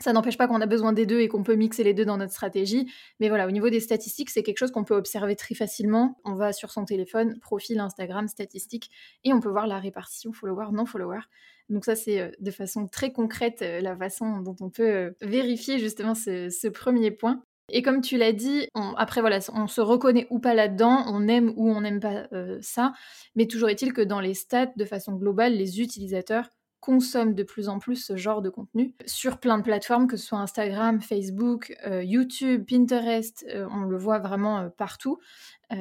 [0.00, 2.16] Ça n'empêche pas qu'on a besoin des deux et qu'on peut mixer les deux dans
[2.16, 2.90] notre stratégie.
[3.20, 6.18] Mais voilà, au niveau des statistiques, c'est quelque chose qu'on peut observer très facilement.
[6.24, 8.90] On va sur son téléphone, profil Instagram, statistiques,
[9.24, 11.20] et on peut voir la répartition follower, non follower.
[11.68, 15.10] Donc ça, c'est euh, de façon très concrète euh, la façon dont on peut euh,
[15.20, 17.42] vérifier justement ce, premier point.
[17.72, 21.52] Et comme tu l'as dit, après voilà, on se reconnaît ou pas là-dedans, on aime
[21.56, 22.26] ou on n'aime pas
[22.62, 22.92] ça,
[23.36, 26.48] mais toujours est-il que dans les stats, de façon globale, les utilisateurs
[26.80, 30.26] consomment de plus en plus ce genre de contenu sur plein de plateformes, que ce
[30.26, 35.18] soit Instagram, Facebook, YouTube, Pinterest, on le voit vraiment partout.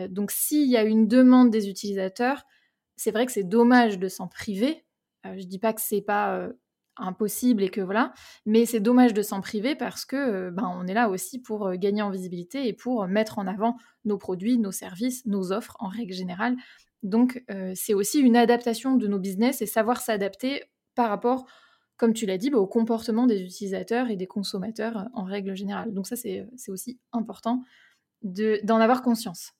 [0.09, 2.43] donc s'il y a une demande des utilisateurs,
[2.97, 4.85] c'est vrai que c'est dommage de s'en priver
[5.23, 6.49] je je dis pas que c'est pas
[6.97, 8.13] impossible et que voilà,
[8.45, 12.01] mais c'est dommage de s'en priver parce que ben, on est là aussi pour gagner
[12.01, 16.13] en visibilité et pour mettre en avant nos produits, nos services, nos offres en règle
[16.13, 16.55] générale.
[17.03, 17.43] Donc
[17.75, 20.63] c'est aussi une adaptation de nos business et savoir s'adapter
[20.99, 21.45] par rapport,
[21.95, 25.93] comme tu l'as dit, bah, au comportement des utilisateurs et des consommateurs en règle générale.
[25.93, 27.63] Donc ça c'est aussi important
[28.21, 29.53] d'en avoir conscience.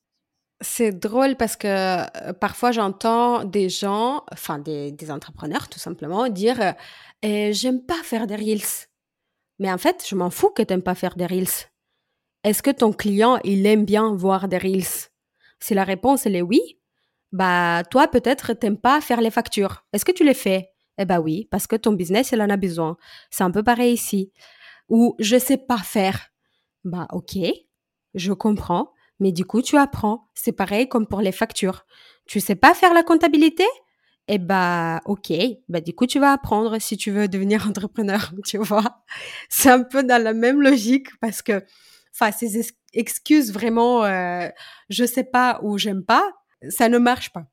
[0.60, 6.28] C'est drôle parce que euh, parfois j'entends des gens, enfin des, des, entrepreneurs tout simplement,
[6.28, 6.72] dire euh,
[7.22, 8.86] eh, J'aime pas faire des reels.
[9.58, 11.70] Mais en fait, je m'en fous que t'aimes pas faire des reels.
[12.44, 15.08] Est-ce que ton client, il aime bien voir des reels?
[15.58, 16.60] Si la réponse elle est oui,
[17.32, 19.86] bah toi peut-être t'aimes pas faire les factures.
[19.94, 20.69] Est-ce que tu les fais?
[21.00, 22.98] Eh bah oui, parce que ton business il en a besoin.
[23.30, 24.32] C'est un peu pareil ici.
[24.90, 26.28] Ou je sais pas faire.
[26.84, 27.38] Bah ok,
[28.14, 30.28] je comprends Mais du coup, tu apprends.
[30.34, 31.86] C'est pareil comme pour les factures.
[32.26, 33.64] Tu sais pas faire la comptabilité?
[34.28, 35.32] Eh bah, ok.
[35.68, 39.02] Bah, du coup, tu vas apprendre si tu veux devenir entrepreneur, tu vois.
[39.48, 41.64] C'est un peu dans la même logique parce que,
[42.38, 42.60] ces
[42.92, 44.48] excuses vraiment, euh,
[44.90, 46.30] je sais pas ou j'aime pas,
[46.68, 47.46] ça ne marche pas.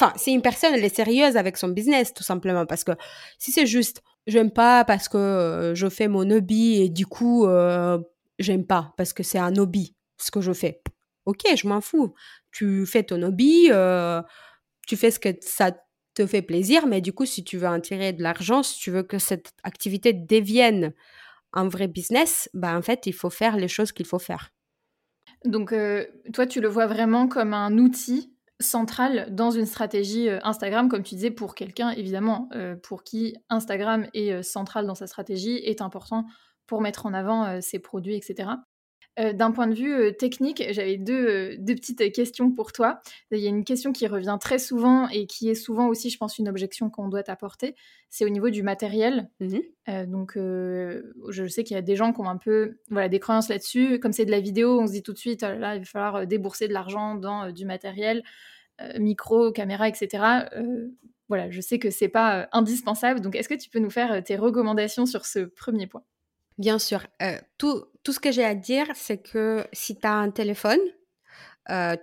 [0.00, 2.92] Enfin, si une personne, elle est sérieuse avec son business, tout simplement, parce que
[3.36, 7.46] si c'est juste, j'aime pas parce que euh, je fais mon hobby et du coup,
[7.46, 7.98] euh,
[8.38, 10.82] j'aime pas parce que c'est un hobby, ce que je fais.
[11.26, 12.14] Ok, je m'en fous.
[12.52, 14.22] Tu fais ton hobby, euh,
[14.86, 15.72] tu fais ce que ça
[16.14, 18.92] te fait plaisir, mais du coup, si tu veux en tirer de l'argent, si tu
[18.92, 20.92] veux que cette activité devienne
[21.52, 24.50] un vrai business, bah en fait, il faut faire les choses qu'il faut faire.
[25.44, 25.74] Donc,
[26.32, 31.02] toi, tu le vois vraiment comme un outil centrale dans une stratégie euh, Instagram, comme
[31.02, 35.56] tu disais, pour quelqu'un, évidemment, euh, pour qui Instagram est euh, central dans sa stratégie,
[35.56, 36.24] est important
[36.66, 38.50] pour mettre en avant ses produits, etc.
[39.18, 43.00] D'un point de vue technique, j'avais deux, deux, petites questions pour toi.
[43.32, 46.18] Il y a une question qui revient très souvent et qui est souvent aussi, je
[46.18, 47.74] pense, une objection qu'on doit apporter.
[48.10, 49.28] C'est au niveau du matériel.
[49.40, 49.58] Mmh
[50.06, 53.48] donc, je sais qu'il y a des gens qui ont un peu voilà, des croyances
[53.48, 53.98] là-dessus.
[53.98, 55.84] Comme c'est de la vidéo, on se dit tout de suite, oh là, il va
[55.84, 58.22] falloir débourser de l'argent dans du matériel.
[58.98, 60.46] micro, caméra, etc.
[61.28, 63.20] voilà, je sais que c'est pas indispensable.
[63.20, 66.04] Donc, est-ce que tu peux nous faire tes recommandations sur ce premier point?
[66.58, 67.06] Bien sûr.
[67.56, 70.80] tout, tout, ce que j'ai à dire, c'est que si tu as un téléphone,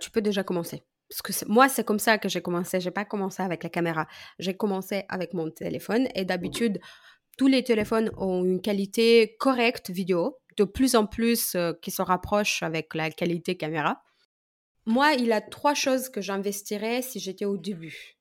[0.00, 0.82] tu peux déjà commencer.
[1.08, 2.80] Parce que moi, c'est comme ça que j'ai commencé.
[2.80, 4.08] J'ai pas commencé avec la caméra.
[4.38, 6.08] J'ai commencé avec mon téléphone.
[6.14, 6.80] Et d'habitude,
[7.36, 12.62] tous les téléphones ont une qualité correcte vidéo, de plus en plus qui se rapproche
[12.62, 14.02] avec la qualité caméra.
[14.86, 18.16] Moi, il y a trois choses que j'investirais si j'étais au début.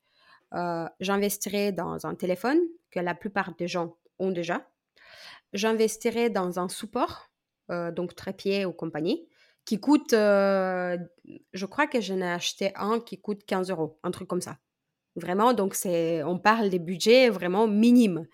[1.00, 2.60] j'investirais dans un téléphone
[2.92, 4.68] que la plupart des gens ont déjà
[5.56, 7.32] j'investirais dans un support,
[7.72, 9.28] euh, donc trépied ou compagnie,
[9.66, 10.98] qui coûte, euh,
[11.54, 14.60] je crois que j'en ai acheté un qui coûte 15 euros, un truc comme ça.
[15.16, 18.28] Vraiment, donc c'est, on parle des budgets vraiment minimes.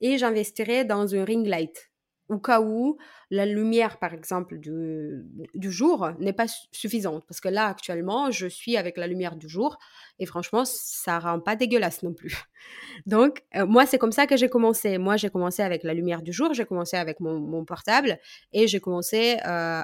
[0.00, 1.87] Et j'investirais dans une ring light
[2.28, 2.98] au cas où
[3.30, 7.24] la lumière, par exemple, du, du jour n'est pas suffisante.
[7.26, 9.78] Parce que là, actuellement, je suis avec la lumière du jour
[10.18, 12.36] et franchement, ça rend pas dégueulasse non plus.
[13.06, 14.98] Donc, euh, moi, c'est comme ça que j'ai commencé.
[14.98, 18.18] Moi, j'ai commencé avec la lumière du jour, j'ai commencé avec mon, portable
[18.52, 19.38] et j'ai commencé.
[19.46, 19.82] Euh,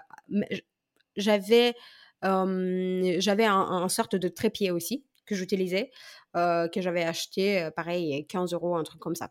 [1.17, 1.75] j'avais
[2.25, 5.91] euh, un, un, sorte de trépied aussi que j'utilisais,
[6.35, 9.31] que j'avais acheté, pareil, 15 euros, un truc comme ça.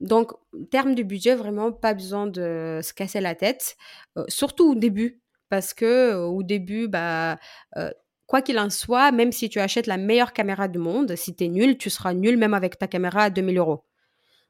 [0.00, 0.32] Donc,
[0.70, 3.76] terme de budget, vraiment pas besoin de se casser la tête,
[4.16, 7.38] euh, surtout au début, parce que euh, au début, bah,
[7.76, 7.90] euh,
[8.26, 11.44] quoi qu'il en soit, même si tu achètes la meilleure caméra du monde, si tu
[11.44, 13.84] es nul, tu seras nul même avec ta caméra à 2000 euros.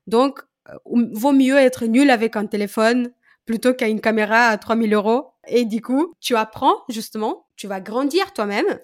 [0.06, 0.40] Donc,
[0.84, 3.10] vaut mieux être nul avec un téléphone
[3.44, 5.32] plutôt qu'à une caméra à 3000 euros.
[5.48, 8.78] Et du coup, tu apprends justement, tu vas grandir toi-même.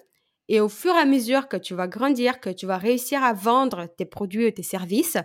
[0.49, 3.33] Et au fur et à mesure que tu vas grandir, que tu vas réussir à
[3.33, 5.17] vendre tes produits et tes services,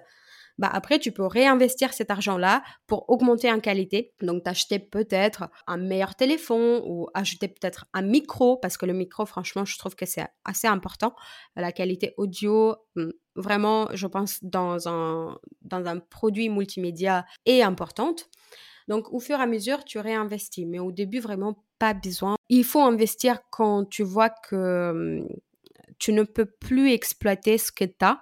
[0.58, 4.12] bah après tu peux réinvestir cet argent-là pour augmenter en qualité.
[4.20, 9.26] Donc t'acheter peut-être un meilleur téléphone ou acheter peut-être un micro parce que le micro
[9.26, 11.14] franchement je trouve que c'est assez important.
[11.56, 18.28] La qualité audio hmm, vraiment je pense dans un dans un produit multimédia est importante.
[18.88, 20.66] Donc, au fur et à mesure, tu réinvestis.
[20.66, 22.36] Mais au début, vraiment, pas besoin.
[22.48, 25.28] Il faut investir quand tu vois que hmm,
[25.98, 28.20] tu ne peux plus exploiter ce que tu as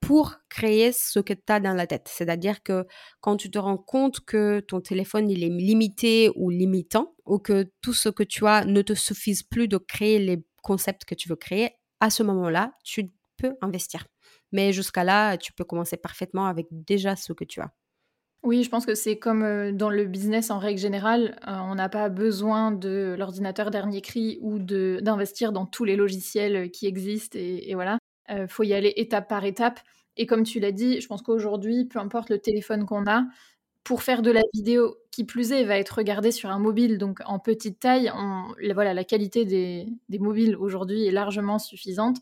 [0.00, 2.08] pour créer ce que tu as dans la tête.
[2.10, 2.86] C'est-à-dire que
[3.20, 7.70] quand tu te rends compte que ton téléphone il est limité ou limitant, ou que
[7.82, 11.28] tout ce que tu as ne te suffise plus de créer les concepts que tu
[11.28, 14.06] veux créer, à ce moment-là, tu peux investir.
[14.52, 17.70] Mais jusqu'à là, tu peux commencer parfaitement avec déjà ce que tu as.
[18.42, 21.74] Oui, je pense que c'est comme euh, dans le business en règle générale, euh, on
[21.74, 27.36] n'a pas besoin de l'ordinateur dernier cri ou d'investir dans tous les logiciels qui existent
[27.40, 27.98] et voilà.
[28.28, 29.80] Il euh, faut y aller étape par étape.
[30.16, 33.24] Et comme tu l'as dit, je pense qu'aujourd'hui, peu importe le téléphone qu'on a,
[33.86, 37.20] pour faire de la vidéo, qui plus est, va être regardé sur un mobile, donc
[37.24, 38.10] en petite taille,
[38.74, 39.86] voilà, la qualité des,
[40.18, 42.16] mobiles aujourd'hui est largement suffisante.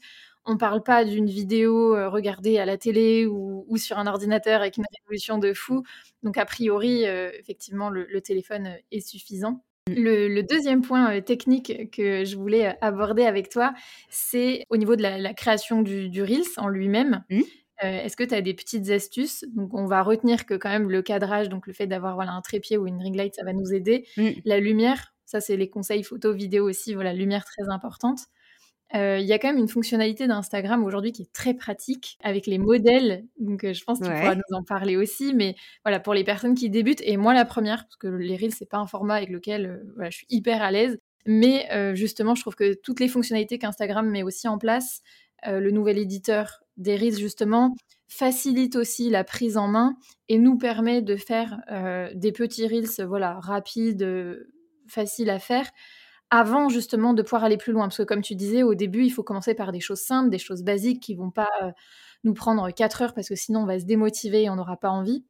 [0.45, 4.61] On ne parle pas d'une vidéo euh, regardée à la télé ou, sur un ordinateur
[4.61, 5.85] avec une résolution de fou.
[6.23, 9.65] Donc a priori, euh, effectivement, le, téléphone est suffisant.
[9.87, 13.75] Le, deuxième point euh, technique que je voulais euh, aborder avec toi,
[14.09, 17.23] c'est au niveau de la, création du, Reels en lui-même.
[17.29, 17.41] Mmh.
[17.83, 19.45] Euh, est-ce que tu as des petites astuces?
[19.55, 22.41] Donc, on va retenir que quand même le cadrage, donc le fait d'avoir voilà, un
[22.41, 24.07] trépied ou une ring light, ça va nous aider.
[24.17, 24.29] Mmh.
[24.47, 28.21] La lumière, ça c'est les conseils photo, vidéo aussi, voilà, lumière très importante.
[28.95, 32.47] Euh, il y a quand même une fonctionnalité d'Instagram aujourd'hui qui est très pratique avec
[32.47, 33.25] les modèles.
[33.39, 35.35] Donc, euh, je pense que tu pourras nous en parler aussi.
[35.35, 38.55] Mais voilà, pour les personnes qui débutent, et moi la première, parce que les Reels,
[38.55, 40.99] c'est pas un format avec lequel euh, je suis hyper à l'aise.
[41.27, 45.01] Mais justement, je trouve que toutes les fonctionnalités qu'Instagram met aussi en place,
[45.47, 47.75] le nouvel éditeur des Reels justement,
[48.09, 49.97] facilite aussi la prise en main
[50.29, 51.63] et nous permet de faire
[52.15, 54.07] des petits Reels voilà, rapides,
[54.87, 55.71] faciles à faire
[56.31, 57.85] avant justement de pouvoir aller plus loin.
[57.85, 60.39] Parce que comme tu disais, au début, il faut commencer par des choses simples, des
[60.39, 61.51] choses basiques qui vont pas
[62.25, 64.91] nous prendre 4 heures parce que sinon on va se démotiver et on n'aura pas
[64.91, 65.25] envie.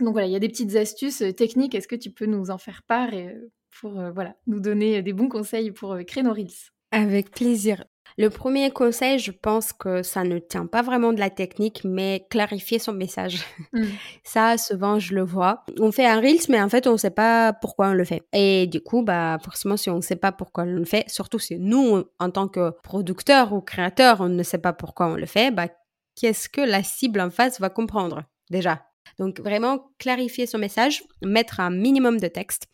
[0.00, 1.74] Donc voilà, il y a des petites astuces techniques.
[1.74, 3.36] Est-ce que tu peux nous en faire part et,
[3.80, 6.72] pour voilà, nous donner des bons conseils pour créer nos Reels?
[6.90, 7.84] Avec plaisir.
[8.18, 12.26] Le premier conseil, je pense que ça ne tient pas vraiment de la technique, mais
[12.30, 13.44] clarifier son message.
[13.72, 13.84] Mmh.
[14.24, 15.64] Ça, souvent, je le vois.
[15.78, 18.22] On fait un Reels, mais en fait, on ne sait pas pourquoi on le fait.
[18.32, 21.38] Et du coup, bah, forcément, si on ne sait pas pourquoi on le fait, surtout
[21.38, 25.26] si nous, en tant que producteur ou créateur, on ne sait pas pourquoi on le
[25.26, 25.68] fait, bah,
[26.16, 28.82] qu'est-ce que la cible en face va comprendre déjà?
[29.18, 32.66] Donc, vraiment, clarifier son message, mettre un minimum de texte.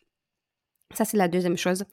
[0.94, 1.84] Ça, c'est la deuxième chose.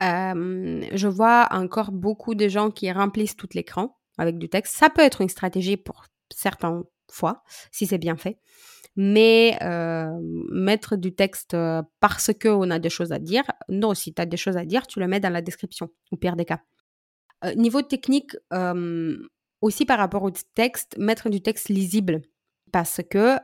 [0.00, 4.76] je vois encore beaucoup de gens qui remplissent tout l'écran avec du texte.
[4.76, 8.38] Ça peut être une stratégie pour certaines fois, si c'est bien fait.
[8.96, 9.58] Mais
[10.50, 11.56] mettre du texte
[12.00, 14.86] parce qu'on a des choses à dire, non, si tu as des choses à dire,
[14.86, 16.60] tu le mets dans la description, au pire des cas.
[17.56, 18.36] niveau technique,
[19.60, 22.22] aussi par rapport au texte, mettre du texte lisible
[22.76, 23.38] parce que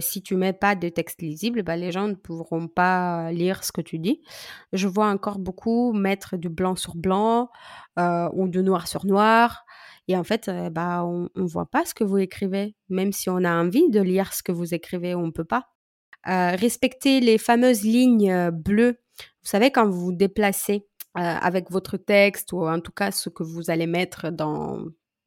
[0.00, 3.72] si tu mets pas de texte lisible, bah, les gens ne pourront pas lire ce
[3.72, 4.20] que tu dis.
[4.74, 7.48] Je vois encore beaucoup mettre du blanc sur blanc
[7.96, 9.64] ou du noir sur noir.
[10.06, 12.76] Et en fait, bah, on ne voit pas ce que vous écrivez.
[12.90, 15.70] Même si on a envie de lire ce que vous écrivez, on ne peut pas.
[16.26, 18.98] respecter les fameuses lignes bleues.
[19.18, 23.44] Vous savez, quand vous vous déplacez avec votre texte ou en tout cas ce que
[23.44, 24.78] vous allez mettre dans,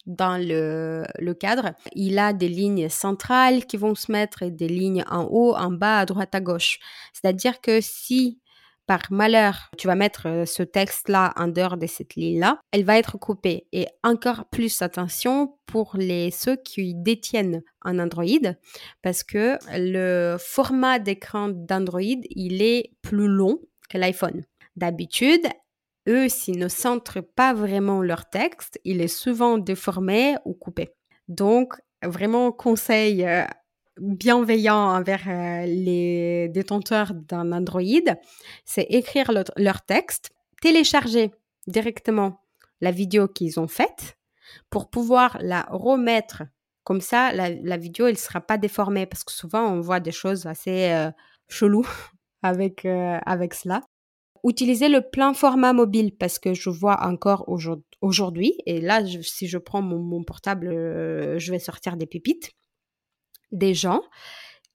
[0.07, 1.73] dans le, cadre.
[1.93, 5.71] Il a des lignes centrales qui vont se mettre et des lignes en haut, en
[5.71, 6.79] bas, à droite, à gauche.
[7.13, 8.39] C'est-à-dire que si
[8.87, 12.97] par malheur, tu vas mettre euh, ce texte-là en dehors de cette ligne-là, elle va
[12.97, 13.67] être coupée.
[13.73, 18.53] Et encore plus attention pour les, ceux qui détiennent un Android,
[19.01, 24.45] parce que le format d'écran d'Android, il est plus long que l'iPhone.
[24.77, 25.45] D'habitude,
[26.07, 30.93] eux, s'ils ne centrent pas vraiment leur texte, il est souvent déformé ou coupé.
[31.27, 33.43] Donc, vraiment conseil euh,
[33.99, 37.81] bienveillant envers euh, les détenteurs d'un Android,
[38.65, 41.31] c'est écrire leur texte, télécharger
[41.67, 42.41] directement
[42.81, 44.17] la vidéo qu'ils ont faite
[44.69, 46.43] pour pouvoir la remettre.
[46.83, 50.13] Comme ça, la, vidéo, elle ne sera pas déformée parce que souvent, on voit des
[50.13, 51.11] choses assez euh,
[51.49, 51.89] cheloues
[52.43, 53.81] avec, avec cela.
[54.47, 57.49] Utiliser le plein format mobile parce que je vois encore
[58.01, 62.51] aujourd'hui, et là, si je prends mon, portable, euh, je vais sortir des pépites,
[63.51, 64.01] des gens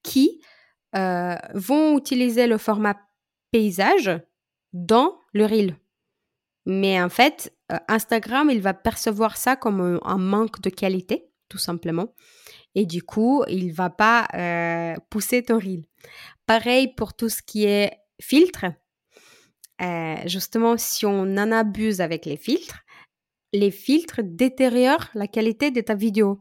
[0.03, 0.43] qui
[0.95, 2.97] euh, vont utiliser le format
[3.51, 4.11] paysage
[4.75, 5.77] dans le reel.
[6.67, 11.57] Mais en fait, euh, Instagram, il va percevoir ça comme un, manque de qualité, tout
[11.57, 12.15] simplement.
[12.75, 14.29] Et du coup, il va pas
[15.09, 15.87] pousser ton reel.
[16.45, 18.67] Pareil pour tout ce qui est filtre.
[19.83, 22.83] Euh, justement, si on en abuse avec les filtres,
[23.53, 26.41] les filtres détériorent la qualité de ta vidéo.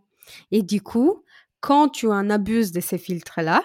[0.51, 1.23] Et du coup,
[1.59, 3.63] quand tu en abuses de ces filtres-là,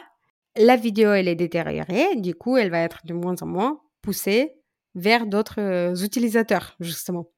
[0.57, 2.17] la vidéo, elle est détériorée.
[2.17, 4.53] Du coup, elle va être de moins en moins poussée
[4.95, 7.29] vers d'autres euh, utilisateurs, justement.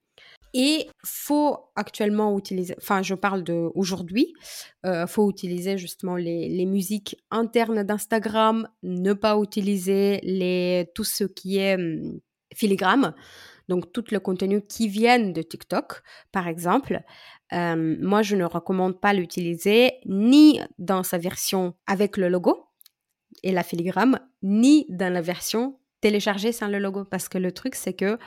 [0.55, 4.33] Et faut actuellement utiliser, enfin je parle de aujourd'hui,
[4.87, 11.25] euh, faut utiliser justement les, les musiques internes d'Instagram, ne pas utiliser les, tout ce
[11.25, 12.19] qui est hum,
[12.55, 13.15] filigrane,
[13.69, 17.01] donc tout le contenu qui vient de TikTok, par exemple.
[17.53, 22.65] Euh, moi, je ne recommande pas l'utiliser ni dans sa version avec le logo
[23.43, 27.05] et la filigrane, ni dans la version téléchargée sans le logo.
[27.05, 28.19] Parce que le truc, c'est que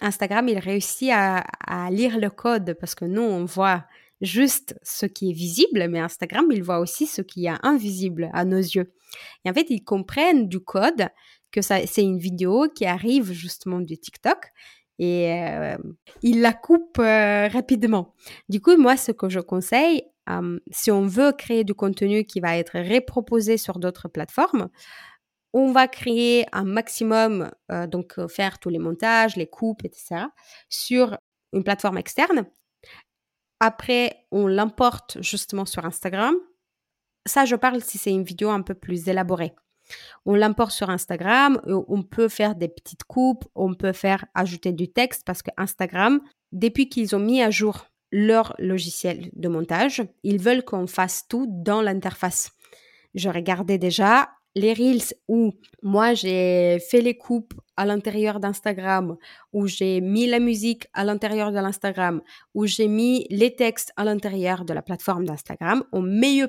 [0.00, 3.84] Instagram, il réussit à, à, lire le code parce que nous, on voit
[4.20, 8.44] juste ce qui est visible, mais Instagram, il voit aussi ce qui est invisible à
[8.44, 8.92] nos yeux.
[9.44, 11.08] Et en fait, ils comprennent du code
[11.50, 14.52] que c'est une vidéo qui arrive justement du TikTok
[14.98, 15.76] et euh,
[16.22, 18.14] il la coupe euh, rapidement.
[18.48, 22.40] Du coup, moi, ce que je conseille, euh, si on veut créer du contenu qui
[22.40, 24.68] va être reproposé sur d'autres plateformes,
[25.54, 27.50] on va créer un maximum,
[27.88, 30.26] donc faire tous les montages, les coupes, etc.,
[30.68, 31.16] sur
[31.54, 32.44] une plateforme externe.
[33.58, 36.34] Après, on l'importe justement sur Instagram.
[37.26, 39.54] Ça, je parle si c'est une vidéo un peu plus élaborée.
[40.26, 44.88] On l'importe sur Instagram, on peut faire des petites coupes, on peut faire ajouter du
[44.88, 46.20] texte parce que Instagram,
[46.52, 51.46] depuis qu'ils ont mis à jour leur logiciel de montage, ils veulent qu'on fasse tout
[51.48, 52.52] dans l'interface.
[53.14, 59.16] Je regardais déjà, les Reels où moi j'ai fait les coupes à l'intérieur d'Instagram,
[59.52, 62.22] où j'ai mis la musique à l'intérieur de l'Instagram,
[62.54, 66.48] où j'ai mis les textes à l'intérieur de la plateforme d'Instagram, ont mieux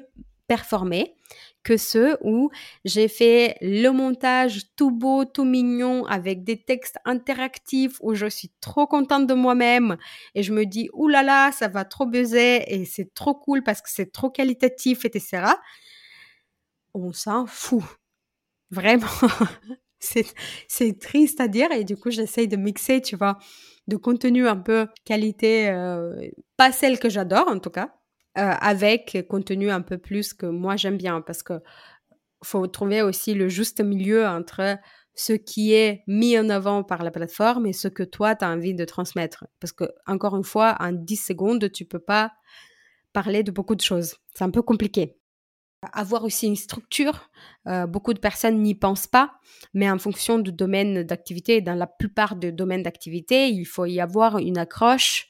[0.50, 1.16] performé
[1.64, 2.50] que ceux où
[2.84, 8.52] j'ai fait le montage tout beau, tout mignon, avec des textes interactifs, où je suis
[8.60, 9.98] trop contente de moi-même
[10.34, 13.64] et je me dis, oulala, là là, ça va trop buzzer et c'est trop cool
[13.64, 15.44] parce que c'est trop qualitatif, etc.
[16.94, 17.84] On s'en fout.
[18.72, 19.08] Vraiment.
[20.00, 23.38] c'est triste à dire et du coup, j'essaye de mixer, tu vois,
[23.88, 27.99] de contenu un peu qualité, euh, pas celle que j'adore en tout cas,
[28.38, 31.62] euh, avec contenu un peu plus que moi j'aime bien parce que
[32.44, 34.78] faut trouver aussi le juste milieu entre
[35.16, 38.50] ce qui est mis en avant par la plateforme et ce que toi tu as
[38.50, 39.48] envie de transmettre.
[39.60, 42.32] Parce que encore une fois en 10 secondes tu peux pas
[43.14, 44.16] parler de beaucoup de choses.
[44.34, 45.18] C'est un peu compliqué.
[45.94, 47.30] Avoir aussi une structure
[47.68, 49.34] euh, beaucoup de personnes n'y pensent pas
[49.74, 54.02] mais en fonction du domaine d'activité dans la plupart des domaines d'activité il faut y
[54.02, 55.30] avoir une accroche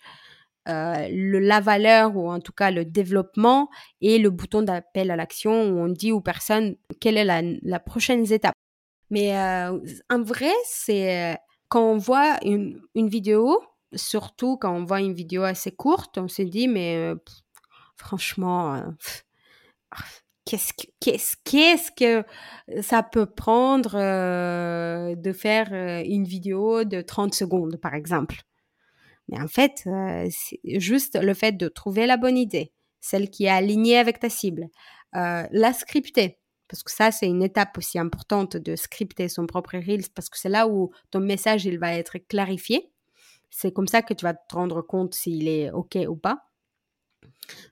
[0.70, 3.70] euh, la valeur ou en tout cas le développement
[4.02, 8.32] et le bouton d'appel à l'action où on dit aux personnes quelle est la, prochaine
[8.32, 8.54] étape.
[9.10, 9.80] Mais euh,
[10.12, 11.38] en vrai, c'est
[11.70, 13.64] quand on voit une, vidéo,
[13.96, 17.16] surtout quand on voit une vidéo assez courte, on se dit mais euh,
[17.96, 18.84] franchement,
[20.46, 22.24] qu'est-ce que qu'est-ce que
[22.82, 23.94] ça peut prendre
[25.16, 25.74] de faire
[26.06, 28.44] une vidéo de 30 secondes par exemple?
[29.30, 30.28] Mais en fait, euh,
[30.64, 34.68] juste le fait de trouver la bonne idée, celle qui est alignée avec ta cible,
[35.16, 36.40] euh, la scripter.
[36.68, 40.38] Parce que ça, c'est une étape aussi importante de scripter son propre Reels, parce que
[40.38, 42.92] c'est là où ton message, il va être clarifié.
[43.50, 46.46] C'est comme ça que tu vas te rendre compte s'il est OK ou pas.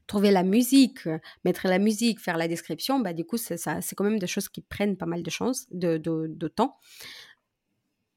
[0.07, 1.07] Trouver la musique,
[1.45, 4.27] mettre la musique, faire la description, bah, du coup, c'est, ça, c'est quand même des
[4.27, 6.77] choses qui prennent pas mal de, chance, de, temps.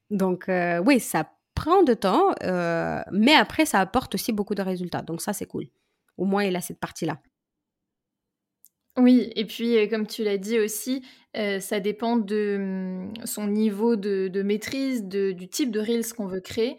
[0.09, 4.61] Donc, euh, oui, ça prend de temps, euh, mais après, ça apporte aussi beaucoup de
[4.61, 5.01] résultats.
[5.01, 5.65] Donc ça, c'est cool.
[6.17, 7.19] Au moins, il a cette partie-là.
[8.97, 11.01] Oui, et puis euh, comme tu l'as dit aussi,
[11.37, 16.41] euh, ça dépend de hum, son niveau de, maîtrise, du type de Reels qu'on veut
[16.41, 16.77] créer.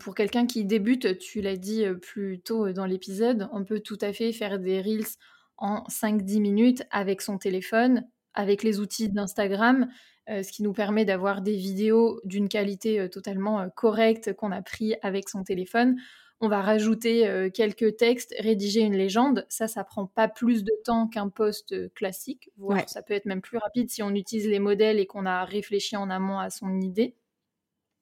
[0.00, 4.12] pour quelqu'un qui débute, tu l'as dit plus tôt dans l'épisode, on peut tout à
[4.12, 5.16] fait faire des Reels
[5.56, 9.88] en 5-10 minutes avec son téléphone, avec les outils d'Instagram.
[10.30, 14.52] Euh, ce qui nous permet d'avoir des vidéos d'une qualité euh, totalement euh, correcte qu'on
[14.52, 15.96] a pris avec son téléphone.
[16.42, 19.44] On va rajouter quelques textes, rédiger une légende.
[19.50, 23.42] Ça, ça prend pas plus de temps qu'un post classique, voire ça peut être même
[23.42, 26.80] plus rapide si on utilise les modèles et qu'on a réfléchi en amont à son
[26.80, 27.14] idée.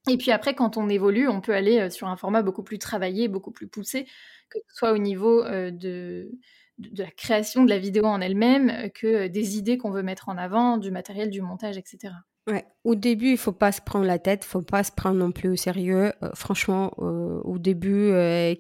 [0.09, 3.27] Et puis après, quand on évolue, on peut aller sur un format beaucoup plus travaillé,
[3.27, 4.05] beaucoup plus poussé,
[4.51, 6.31] que ce soit au niveau de,
[6.79, 10.03] de la création de la vidéo en elle-même euh, que euh, des idées qu'on veut
[10.03, 12.15] mettre en avant, du matériel, du montage, etc.
[12.47, 12.67] Ouais.
[12.85, 15.51] Au début, il faut pas se prendre la tête, faut pas se prendre non plus
[15.51, 16.13] au sérieux.
[16.23, 18.11] Euh, franchement, au début,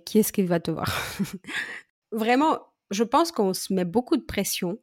[0.05, 0.93] qui est-ce qui va te voir?
[2.13, 2.59] Vraiment,
[2.91, 4.79] je pense qu'on se met beaucoup de pression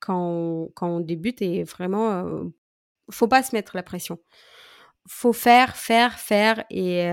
[0.00, 2.44] quand on, quand on débute et vraiment,
[3.10, 4.18] faut pas se mettre la pression.
[5.08, 7.06] Faut faire, faire, faire et,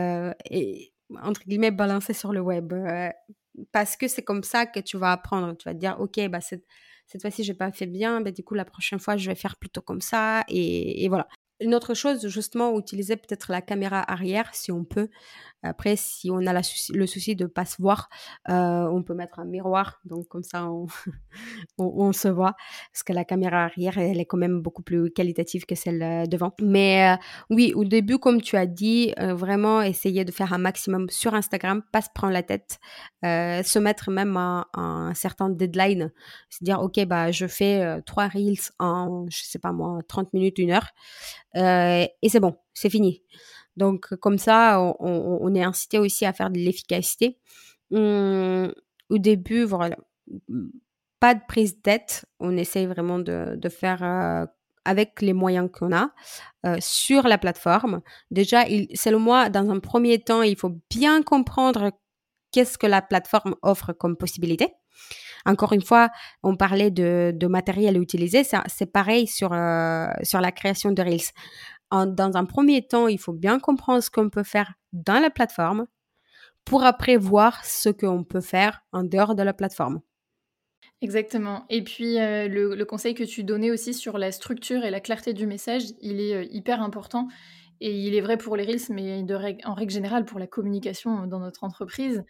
[0.49, 2.73] et entre guillemets balancer sur le web
[3.71, 5.55] parce que c'est comme ça que tu vas apprendre.
[5.57, 6.65] Tu vas te dire, OK, bah, cette,
[7.07, 9.57] cette fois-ci, j'ai pas fait bien, bah, du coup, la prochaine fois, je vais faire
[9.57, 10.43] plutôt comme ça.
[10.47, 11.27] Et, et voilà.
[11.59, 15.09] Une autre chose, justement, utiliser peut-être la caméra arrière si on peut.
[15.63, 18.09] Après, si on a le souci de ne pas se voir,
[18.49, 20.01] euh, on peut mettre un miroir.
[20.05, 20.67] Donc, comme ça,
[21.77, 22.55] on, se voit.
[22.91, 26.25] Parce que la caméra arrière, elle est quand même beaucoup plus qualitative que celle euh,
[26.25, 26.53] devant.
[26.61, 27.15] Mais euh,
[27.51, 31.83] oui, au début, comme tu as dit, vraiment essayer de faire un maximum sur Instagram,
[31.91, 32.79] pas se prendre la tête,
[33.23, 36.11] se mettre même un, un certain deadline.
[36.49, 40.57] Se dire, OK, bah, je fais trois reels en, je sais pas moi, 30 minutes,
[40.57, 40.87] une heure.
[41.55, 43.21] et c'est bon, c'est fini.
[43.77, 47.37] Donc, comme ça, on, est incité aussi à faire de l'efficacité.
[47.91, 49.97] au début, voilà,
[51.21, 52.25] pas de prise de.
[52.39, 54.45] On essaye vraiment de, faire euh,
[54.83, 56.09] avec les moyens qu'on a
[56.65, 58.01] euh, sur la plateforme.
[58.31, 58.65] Déjà,
[58.95, 61.91] selon moi, dans un premier temps, il faut bien comprendre
[62.51, 64.73] qu'est-ce que la plateforme offre comme possibilité.
[65.45, 66.09] Encore une fois,
[66.43, 71.31] on parlait de, matériel utilisé, c'est pareil sur, euh, sur la création de Reels
[71.91, 75.87] dans un premier temps, il faut bien comprendre ce qu'on peut faire dans la plateforme
[76.65, 80.01] pour après voir ce qu'on peut faire en dehors de la plateforme.
[81.01, 81.65] Exactement.
[81.69, 85.33] Et puis euh, le, conseil que tu donnais aussi sur la structure et la clarté
[85.33, 87.27] du message, il est euh, hyper important.
[87.79, 89.25] Et il est vrai pour les Reels, mais
[89.65, 92.23] en règle générale pour la communication dans notre entreprise.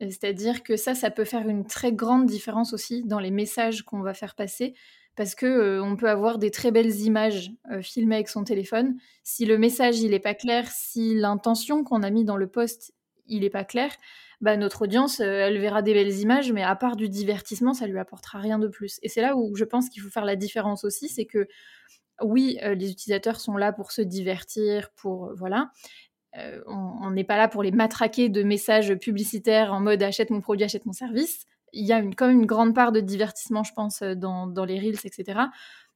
[0.00, 4.02] C'est-à-dire que ça, ça peut faire une très grande différence aussi dans les messages qu'on
[4.02, 4.74] va faire passer
[5.18, 7.50] parce que on peut avoir des très belles images
[7.82, 8.96] filmées avec son téléphone.
[9.24, 12.94] Si le message il est pas clair, si l'intention qu'on a mis dans le post
[13.26, 13.90] il est pas clair,
[14.40, 17.98] bah, notre audience, elle verra des belles images, mais à part du divertissement, ça lui
[17.98, 19.00] apportera rien de plus.
[19.02, 21.46] Et c'est là où je pense qu'il faut faire la différence aussi, c'est que
[22.22, 25.70] oui, les utilisateurs sont là pour se divertir, pour voilà,
[26.66, 30.64] on n'est pas là pour les matraquer de messages publicitaires en mode achète mon produit,
[30.64, 31.44] achète mon service.
[31.72, 34.64] Il y a une, quand même une grande part de divertissement, je pense, dans, dans
[34.64, 35.48] les reels, etc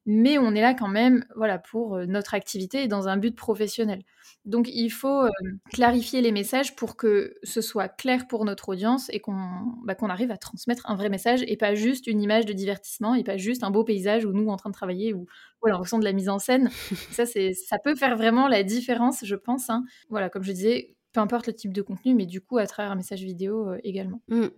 [0.05, 4.03] mais on est là quand même voilà, pour notre activité et dans un but professionnel.
[4.45, 5.29] Donc il faut
[5.73, 9.37] clarifier les messages pour que ce soit clair pour notre audience et qu'on
[9.85, 13.23] bah, arrive à transmettre un vrai message et pas juste une image de divertissement et
[13.23, 15.27] pas juste un beau paysage où nous en train de travailler ou
[15.61, 16.71] voilà, en fonction de la mise en scène.
[17.13, 19.71] ça, ça peut faire vraiment la différence, je pense.
[19.71, 19.85] Hein.
[20.11, 22.91] Voilà, comme je disais, peu importe le type de contenu, mais du coup à travers
[22.91, 24.21] un message vidéo également.
[24.29, 24.49] Mmh.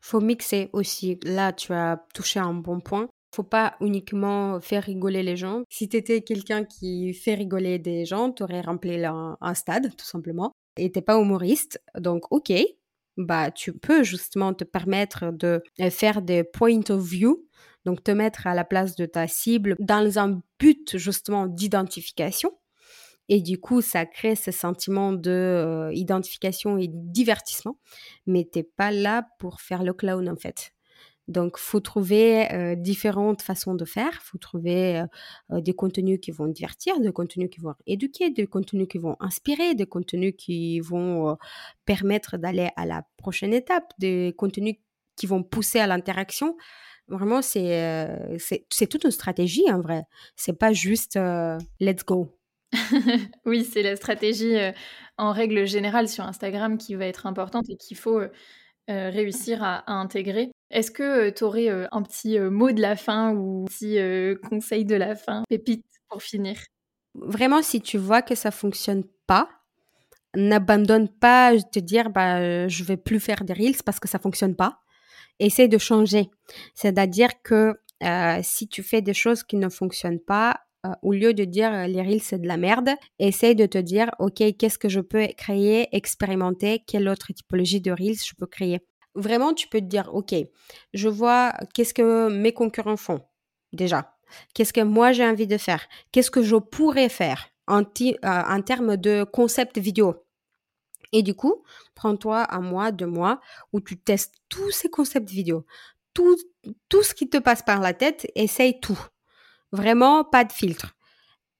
[0.00, 1.18] Faut mixer aussi.
[1.24, 5.62] Là, tu as touché un bon point faut pas uniquement faire rigoler les gens.
[5.68, 10.04] Si tu étais quelqu'un qui fait rigoler des gens, tu aurais rempli un, stade, tout
[10.04, 10.52] simplement.
[10.76, 12.52] Et t'es pas humoriste, donc ok,
[13.16, 17.46] bah tu peux justement te permettre de faire des point of view,
[17.84, 22.52] donc te mettre à la place de ta cible dans un but justement d'identification.
[23.28, 27.78] Et du coup, ça crée ce sentiment de euh, identification et divertissement.
[28.26, 30.72] Mais t'es pas là pour faire le clown en fait.
[31.28, 34.22] Donc, faut trouver euh, différentes façons de faire.
[34.22, 35.06] Faut trouver euh,
[35.52, 39.14] euh, des contenus qui vont divertir, des contenus qui vont éduquer, des contenus qui vont
[39.20, 41.36] inspirer, des contenus qui vont
[41.84, 44.76] permettre d'aller à la prochaine étape, des contenus
[45.16, 46.56] qui vont pousser à l'interaction.
[47.08, 50.04] Vraiment, c'est c'est toute une stratégie en vrai.
[50.36, 51.18] C'est pas juste
[51.80, 52.37] let's go.
[53.46, 54.56] oui, c'est la stratégie
[55.16, 58.20] en règle générale sur Instagram qui va être importante et qu'il faut
[58.88, 60.50] réussir à intégrer.
[60.70, 63.98] Est-ce que tu aurais un petit mot de la fin ou un petit
[64.48, 66.58] conseil de la fin, pépite, pour finir?
[67.14, 69.48] Vraiment, si tu vois que ça fonctionne pas,
[70.36, 74.56] n'abandonne pas de dire bah, je vais plus faire des reels parce que ça fonctionne
[74.56, 74.80] pas.
[75.38, 76.30] Essaye de changer.
[76.74, 77.74] C'est-à-dire que
[78.42, 80.60] si tu fais des choses qui ne fonctionnent pas,
[81.02, 84.42] au lieu de dire les reels c'est de la merde, essaye de te dire ok
[84.56, 88.80] qu'est-ce que je peux créer, expérimenter, quelle autre typologie de reels je peux créer?
[89.18, 90.32] Vraiment, tu peux te dire, OK,
[90.94, 93.20] je vois qu'est-ce que mes concurrents font
[93.72, 94.14] déjà.
[94.54, 95.88] Qu'est-ce que moi j'ai envie de faire?
[96.12, 100.24] Qu'est-ce que je pourrais faire en, euh, termes de concept vidéo?
[101.12, 101.64] Et du coup,
[101.96, 103.40] prends-toi un mois, deux mois
[103.72, 105.64] où tu testes tous ces concepts vidéo.
[106.14, 106.36] Tout,
[106.88, 109.00] tout ce qui te passe par la tête, essaye tout.
[109.72, 110.94] Vraiment, pas de filtre.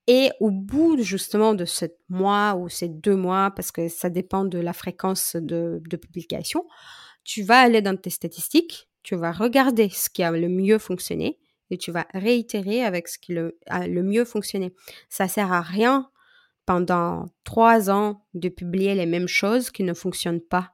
[0.06, 4.46] Et au bout justement de ce mois ou ces deux mois, parce que ça dépend
[4.46, 6.66] de la fréquence de, publication,
[7.24, 11.38] tu vas aller dans tes statistiques, tu vas regarder ce qui a le mieux fonctionné
[11.70, 13.36] et tu vas réitérer avec ce qui
[13.66, 14.74] a le mieux fonctionné.
[15.10, 16.10] Ça sert à rien
[16.64, 20.72] pendant trois ans de publier les mêmes choses qui ne fonctionnent pas.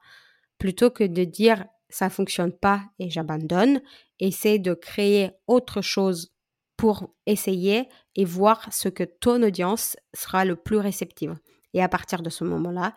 [0.57, 3.81] Plutôt que de dire ça fonctionne pas et j'abandonne,
[4.19, 6.34] essaie de créer autre chose
[6.77, 11.35] pour essayer et voir ce que ton audience sera le plus réceptive.
[11.73, 12.93] Et à partir de ce moment-là,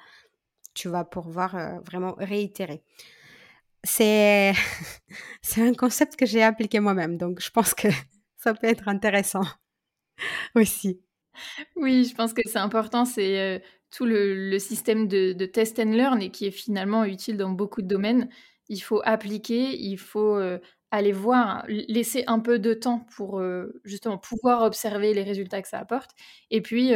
[0.75, 2.83] tu vas pouvoir euh, vraiment réitérer
[3.85, 4.53] c'est
[5.59, 7.89] un concept que j'ai appliqué moi-même, donc je pense que
[8.37, 9.45] ça peut être intéressant
[10.55, 11.01] aussi.
[11.77, 13.59] Oui, je pense que c'est important, c'est euh,
[13.91, 17.87] tout le, système de, test and learn et qui est finalement utile dans beaucoup de
[17.87, 18.29] domaines.
[18.69, 20.59] Il faut appliquer, il faut euh,
[20.91, 25.69] aller voir, laisser un peu de temps pour euh, justement pouvoir observer les résultats que
[25.69, 26.13] ça apporte.
[26.51, 26.95] Et puis,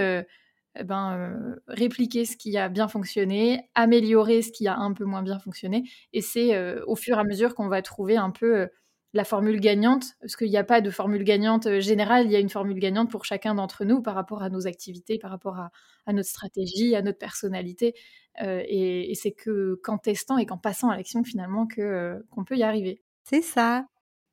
[0.78, 5.04] eh ben, euh, répliquer ce qui a bien fonctionné, améliorer ce qui a un peu
[5.04, 5.84] moins bien fonctionné.
[6.14, 8.66] Et c'est euh, au fur et à mesure qu'on va trouver un peu euh,
[9.12, 12.38] la formule gagnante, parce qu'il n'y a pas de formule gagnante générale, il y a
[12.38, 16.12] une formule gagnante pour chacun d'entre nous par rapport à nos activités, par rapport à,
[16.14, 17.94] notre stratégie, à notre personnalité.
[18.40, 23.02] et, c'est que qu'en testant et qu'en passant à l'action finalement qu'on peut y arriver.
[23.24, 23.86] C'est ça.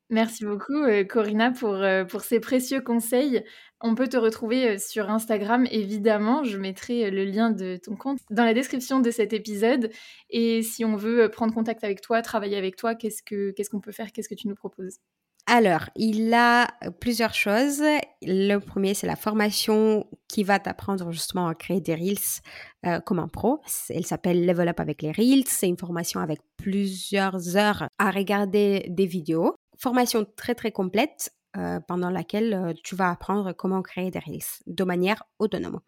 [0.10, 1.78] Merci beaucoup, Corinna, pour,
[2.10, 3.44] pour ces précieux conseils.
[3.82, 6.44] On peut te retrouver sur Instagram, évidemment.
[6.44, 9.92] Je mettrai le lien de ton compte dans la description de cet épisode.
[10.32, 13.82] Et si on veut prendre contact avec toi, travailler avec toi, qu'est-ce qu'on ce qu'on
[13.82, 14.12] peut faire?
[14.12, 14.98] Qu'est-ce que tu nous proposes?
[15.50, 16.68] Alors, il a
[17.00, 17.82] plusieurs choses.
[18.22, 23.28] Le premier, c'est la formation qui va t'apprendre justement à créer des Reels comme un
[23.28, 23.60] pro.
[23.90, 25.48] Elle s'appelle Level Up avec les Reels.
[25.48, 29.56] C'est une formation avec plusieurs heures à regarder des vidéos.
[29.78, 34.44] Formation très très complète euh, pendant laquelle euh, tu vas apprendre comment créer des reels
[34.68, 35.80] de manière autonome.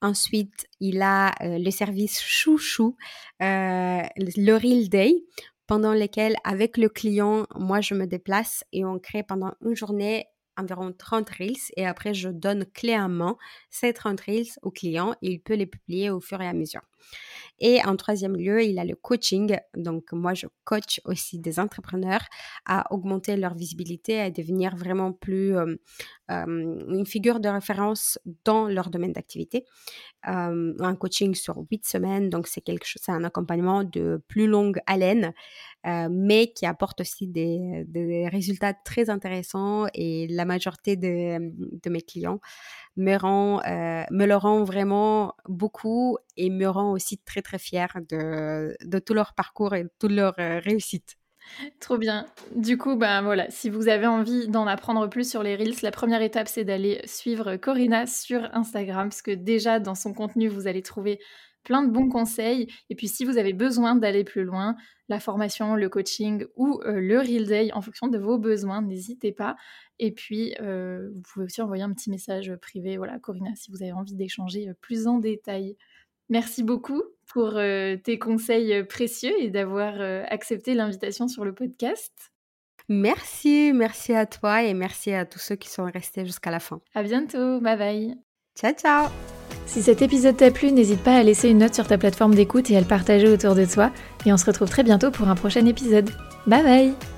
[0.00, 2.96] Ensuite, il a euh, le service chouchou,
[3.38, 5.26] le Reel Day,
[5.66, 10.26] pendant lequel, avec le client, moi, je me déplace et on crée pendant une journée
[10.56, 12.64] environ 30 Reels et après, je donne
[13.08, 13.36] main
[13.70, 16.82] ces 30 Reels au client et il peut les publier au fur et à mesure.
[17.60, 19.56] Et en troisième lieu, il a le coaching.
[19.76, 22.24] Donc, moi, je coach aussi des entrepreneurs
[22.66, 25.76] à augmenter leur visibilité, à devenir vraiment plus euh,
[26.30, 29.64] euh, une figure de référence dans leur domaine d'activité.
[30.28, 34.46] Euh, un coaching sur huit semaines, donc c'est quelque chose, c'est un accompagnement de plus
[34.46, 35.32] longue haleine,
[36.10, 37.84] mais qui apporte aussi des,
[38.32, 42.40] résultats très intéressants et la majorité de mes clients
[42.96, 47.98] me, rend, euh, me le rend vraiment beaucoup et me rend aussi très très fière
[48.08, 51.16] de, de tout leur parcours et de toute leur euh, réussite.
[51.78, 52.26] Trop bien.
[52.56, 55.90] Du coup, ben voilà, si vous avez envie d'en apprendre plus sur les Reels, la
[55.90, 60.66] première étape, c'est d'aller suivre Corinna sur Instagram, parce que déjà, dans son contenu, vous
[60.66, 61.20] allez trouver
[61.64, 62.68] plein de bons conseils.
[62.90, 64.76] Et puis, si vous avez besoin d'aller plus loin,
[65.08, 69.32] la formation, le coaching ou euh, le Reel Day, en fonction de vos besoins, n'hésitez
[69.32, 69.56] pas.
[69.98, 73.82] Et puis, euh, vous pouvez aussi envoyer un petit message privé, voilà, Corinna, si vous
[73.82, 75.76] avez envie d'échanger euh, plus en détail.
[76.30, 77.60] Merci beaucoup pour
[78.04, 80.00] tes conseils précieux et d'avoir
[80.30, 82.32] accepté l'invitation sur le podcast.
[82.88, 86.80] Merci, merci à toi et merci à tous ceux qui sont restés jusqu'à la fin.
[86.94, 88.14] À bientôt, bye bye.
[88.54, 89.43] Ciao, ciao.
[89.66, 92.70] Si cet épisode t'a plu, n'hésite pas à laisser une note sur ta plateforme d'écoute
[92.70, 93.90] et à le partager autour de toi.
[94.26, 96.10] Et on se retrouve très bientôt pour un prochain épisode.
[96.46, 97.13] Bye bye